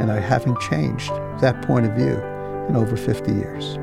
And 0.00 0.10
I 0.10 0.20
haven't 0.20 0.60
changed 0.60 1.10
that 1.40 1.62
point 1.66 1.86
of 1.86 1.92
view 1.92 2.20
in 2.68 2.76
over 2.76 2.96
50 2.96 3.32
years. 3.32 3.76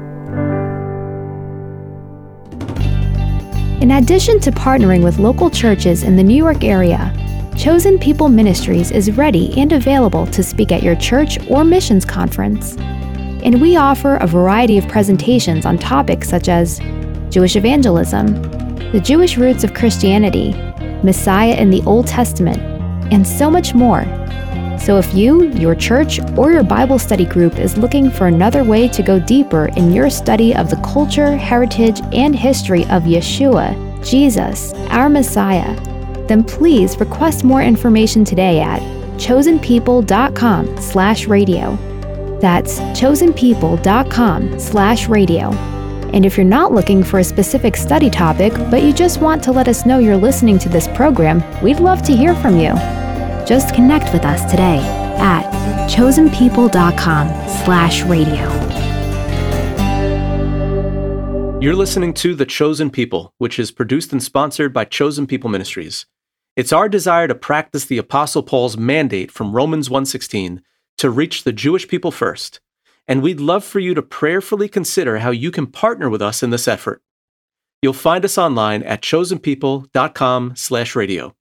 In 3.82 3.92
addition 3.92 4.39
to 4.39 4.52
partnering 4.52 5.04
with 5.04 5.20
local 5.20 5.50
churches 5.50 6.04
in 6.04 6.16
the 6.16 6.24
New 6.24 6.38
York 6.38 6.63
area, 6.63 7.13
Chosen 7.58 8.00
People 8.00 8.30
Ministries 8.30 8.92
is 8.92 9.12
ready 9.12 9.54
and 9.60 9.74
available 9.74 10.26
to 10.28 10.42
speak 10.42 10.72
at 10.72 10.84
your 10.84 10.96
church 10.96 11.38
or 11.50 11.63
missions 11.63 12.06
conference. 12.06 12.78
And 12.78 13.62
we 13.62 13.76
offer 13.76 14.16
a 14.16 14.28
variety 14.28 14.78
of 14.78 14.88
presentations 14.88 15.66
on 15.66 15.78
topics 15.78 16.30
such 16.30 16.48
as 16.48 16.80
Jewish 17.30 17.56
evangelism, 17.56 18.42
the 18.92 19.02
Jewish 19.04 19.38
roots 19.38 19.63
of 19.63 19.74
Christianity, 19.74 20.54
Messiah 21.04 21.56
in 21.56 21.70
the 21.70 21.84
Old 21.84 22.08
Testament, 22.08 22.72
and 23.12 23.26
so 23.26 23.50
much 23.50 23.74
more. 23.74 24.06
So 24.80 24.98
if 24.98 25.13
you, 25.13 25.50
your 25.52 25.76
church, 25.76 26.20
or 26.38 26.52
your 26.52 26.63
Bible 26.63 27.00
study 27.00 27.26
group 27.26 27.58
is 27.58 27.78
looking 27.78 28.12
for 28.12 28.28
another 28.28 28.63
way 28.63 28.88
to 28.89 29.02
go 29.02 29.18
deeper 29.20 29.68
in 29.78 29.94
your 29.94 30.10
study 30.10 30.54
of 30.54 30.70
the 30.70 30.76
culture, 30.78 31.38
heritage, 31.38 32.02
and 32.12 32.36
history 32.36 32.84
of 32.86 33.04
Yeshua, 33.04 33.74
Jesus, 34.06 34.74
our 34.89 35.08
Messiah, 35.10 35.74
then 36.28 36.44
please 36.44 37.00
request 37.00 37.44
more 37.44 37.62
information 37.62 38.26
today 38.26 38.60
at 38.60 38.82
chosenpeople.com 39.18 40.82
slash 40.82 41.28
radio. 41.28 41.78
That's 42.42 42.80
chosenpeople.com 42.80 44.60
slash 44.60 45.08
radio. 45.08 45.83
And 46.13 46.28
if 46.28 46.38
you're 46.38 46.45
not 46.45 46.71
looking 46.71 47.04
for 47.04 47.17
a 47.17 47.23
specific 47.23 47.76
study 47.76 48.10
topic, 48.10 48.54
but 48.69 48.84
you 48.84 48.93
just 48.93 49.19
want 49.19 49.43
to 49.43 49.52
let 49.52 49.67
us 49.67 49.84
know 49.84 49.97
you're 49.97 50.15
listening 50.15 50.60
to 50.60 50.69
this 50.69 50.88
program, 50.89 51.43
we'd 51.63 51.80
love 51.80 52.04
to 52.04 52.15
hear 52.15 52.36
from 52.36 52.58
you. 52.58 52.73
Just 53.47 53.73
connect 53.73 54.13
with 54.13 54.23
us 54.23 54.49
today 54.49 54.78
at 55.17 55.43
chosenpeople.com 55.89 57.28
slash 57.65 58.04
radio. 58.04 58.43
You're 61.60 61.76
listening 61.76 62.13
to 62.15 62.36
The 62.36 62.45
Chosen 62.45 62.91
People, 62.91 63.34
which 63.39 63.58
is 63.58 63.71
produced 63.71 64.12
and 64.12 64.21
sponsored 64.21 64.71
by 64.71 64.86
Chosen 64.86 65.26
People 65.26 65.49
Ministries. 65.49 66.06
It's 66.56 66.71
our 66.71 66.88
desire 66.88 67.28
to 67.28 67.34
practice 67.34 67.86
the 67.86 67.97
Apostle 67.97 68.43
Paul's 68.43 68.78
mandate 68.78 69.32
from 69.32 69.54
Romans 69.54 69.89
1:16 69.89 70.62
to 70.99 71.10
reach 71.10 71.43
the 71.43 71.54
Jewish 71.54 71.88
people 71.88 72.12
first, 72.12 72.60
and 73.08 73.22
we'd 73.22 73.39
love 73.39 73.63
for 73.63 73.80
you 73.80 73.94
to 73.94 74.02
prayerfully 74.02 74.68
consider 74.68 75.20
how 75.20 75.32
you 75.32 75.52
can 75.52 75.68
partner 75.68 76.10
with 76.10 76.22
us 76.22 76.44
in 76.44 76.50
this 76.50 76.68
effort. 76.68 77.02
You'll 77.82 77.94
find 77.94 78.24
us 78.24 78.38
online 78.38 78.84
at 78.84 79.02
chosenpeople.com/radio. 79.02 81.36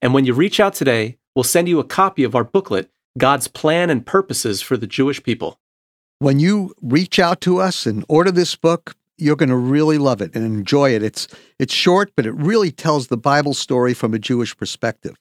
And 0.00 0.14
when 0.14 0.24
you 0.24 0.34
reach 0.34 0.58
out 0.58 0.74
today, 0.74 1.18
we'll 1.34 1.44
send 1.44 1.68
you 1.68 1.78
a 1.78 1.84
copy 1.84 2.24
of 2.24 2.34
our 2.34 2.44
booklet, 2.44 2.90
God's 3.18 3.48
Plan 3.48 3.90
and 3.90 4.06
Purposes 4.06 4.62
for 4.62 4.76
the 4.76 4.86
Jewish 4.86 5.22
People. 5.22 5.58
When 6.18 6.40
you 6.40 6.74
reach 6.80 7.18
out 7.18 7.40
to 7.42 7.58
us 7.58 7.86
and 7.86 8.04
order 8.08 8.30
this 8.30 8.56
book, 8.56 8.96
you're 9.18 9.36
going 9.36 9.48
to 9.48 9.56
really 9.56 9.98
love 9.98 10.20
it 10.20 10.34
and 10.34 10.44
enjoy 10.44 10.94
it. 10.94 11.02
It's 11.02 11.28
it's 11.58 11.74
short, 11.74 12.12
but 12.16 12.26
it 12.26 12.34
really 12.34 12.70
tells 12.70 13.08
the 13.08 13.16
Bible 13.16 13.54
story 13.54 13.94
from 13.94 14.14
a 14.14 14.18
Jewish 14.18 14.56
perspective. 14.56 15.16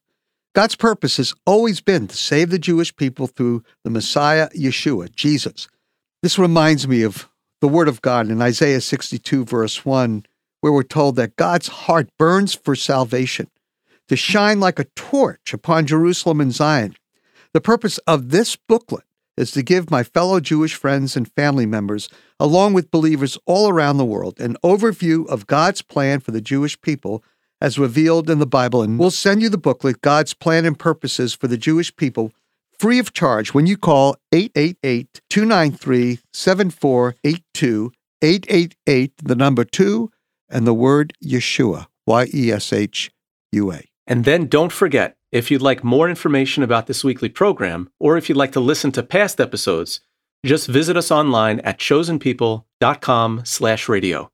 God's 0.54 0.76
purpose 0.76 1.18
has 1.18 1.34
always 1.46 1.80
been 1.80 2.08
to 2.08 2.18
save 2.18 2.50
the 2.50 2.60
Jewish 2.60 2.96
people 2.96 3.28
through 3.28 3.64
the 3.84 3.90
Messiah, 3.90 4.50
Yeshua, 4.50 5.14
Jesus. 5.16 5.68
This 6.22 6.38
reminds 6.38 6.88
me 6.88 7.02
of 7.02 7.28
the 7.62 7.68
Word 7.68 7.88
of 7.88 8.02
God 8.04 8.30
in 8.30 8.44
Isaiah 8.44 8.82
62, 8.82 9.44
verse 9.44 9.84
1, 9.84 10.24
where 10.60 10.72
we're 10.72 10.84
told 10.84 11.16
that 11.16 11.36
God's 11.36 11.68
heart 11.68 12.10
burns 12.20 12.54
for 12.54 12.76
salvation, 12.76 13.50
to 14.08 14.16
shine 14.16 14.60
like 14.60 14.78
a 14.78 14.86
torch 14.96 15.52
upon 15.52 15.88
Jerusalem 15.88 16.40
and 16.40 16.54
Zion. 16.54 16.96
The 17.54 17.62
purpose 17.62 17.98
of 18.00 18.30
this 18.30 18.56
booklet 18.56 19.06
is 19.36 19.50
to 19.54 19.64
give 19.64 19.90
my 19.90 20.04
fellow 20.04 20.40
Jewish 20.40 20.76
friends 20.76 21.18
and 21.18 21.32
family 21.32 21.66
members, 21.66 22.08
along 22.40 22.74
with 22.74 22.92
believers 22.92 23.40
all 23.48 23.68
around 23.68 23.98
the 23.98 24.06
world, 24.06 24.40
an 24.40 24.58
overview 24.64 25.28
of 25.28 25.48
God's 25.48 25.82
plan 25.82 26.20
for 26.20 26.30
the 26.30 26.42
Jewish 26.42 26.80
people 26.82 27.24
as 27.60 27.80
revealed 27.80 28.30
in 28.30 28.38
the 28.38 28.46
Bible. 28.46 28.84
And 28.84 29.00
we'll 29.00 29.10
send 29.10 29.42
you 29.42 29.50
the 29.50 29.58
booklet, 29.58 30.02
God's 30.02 30.36
Plan 30.36 30.66
and 30.66 30.78
Purposes 30.78 31.34
for 31.34 31.48
the 31.48 31.58
Jewish 31.58 31.96
People, 31.96 32.32
free 32.82 32.98
of 32.98 33.14
charge 33.14 33.54
when 33.54 33.68
you 33.68 33.78
call 33.78 34.16
888 34.32 35.22
293 35.30 36.20
7482, 36.34 37.92
888, 38.24 39.14
the 39.24 39.36
number 39.36 39.64
two, 39.64 40.10
and 40.50 40.66
the 40.66 40.74
word 40.74 41.14
Yeshua, 41.24 41.86
Y 42.08 42.26
E 42.34 42.52
S 42.52 42.74
H 42.74 43.12
U 43.52 43.72
A. 43.72 43.84
And 44.08 44.26
then 44.26 44.48
don't 44.48 44.72
forget, 44.72 45.16
if 45.32 45.52
you'd 45.52 45.62
like 45.62 45.84
more 45.84 46.10
information 46.10 46.64
about 46.64 46.88
this 46.88 47.04
weekly 47.04 47.30
program, 47.30 47.92
or 48.00 48.18
if 48.18 48.28
you'd 48.28 48.38
like 48.38 48.52
to 48.54 48.60
listen 48.60 48.92
to 48.94 49.04
past 49.04 49.40
episodes, 49.40 50.02
just 50.44 50.68
visit 50.68 50.98
us 50.98 51.12
online 51.12 51.60
at 51.60 51.78
chosenpeople.com 51.78 53.42
slash 53.46 53.88
radio. 53.88 54.32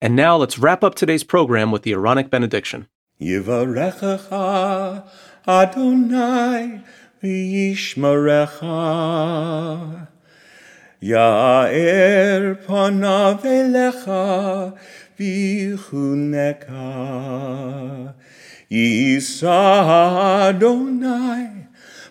And 0.00 0.14
now 0.14 0.36
let's 0.36 0.60
wrap 0.60 0.84
up 0.84 0.94
today's 0.94 1.24
program 1.24 1.72
with 1.72 1.82
the 1.82 1.92
Aaronic 1.92 2.30
benediction. 2.30 2.86
Yivarechecha 3.20 5.08
Adonai 5.46 6.82
v'yishmarecha 7.22 10.08
Ya'er 11.02 12.54
panav 12.66 13.42
elecha 13.44 14.72
v'chuneka 15.18 16.86
Yisa 18.70 20.48
Adonai 20.48 21.66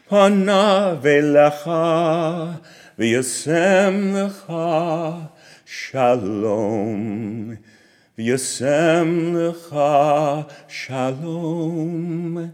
panav 0.09 1.03
elecha 1.03 2.59
v'yasem 2.97 4.13
lecha 4.13 5.29
shalom 5.65 7.57
V'yasem 8.17 9.11
lecha 9.33 10.45
shalom, 10.67 12.53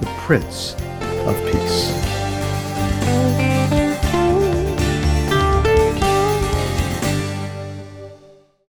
the 0.00 0.06
Prince 0.18 0.74
of 1.26 1.36
Peace. 1.50 2.05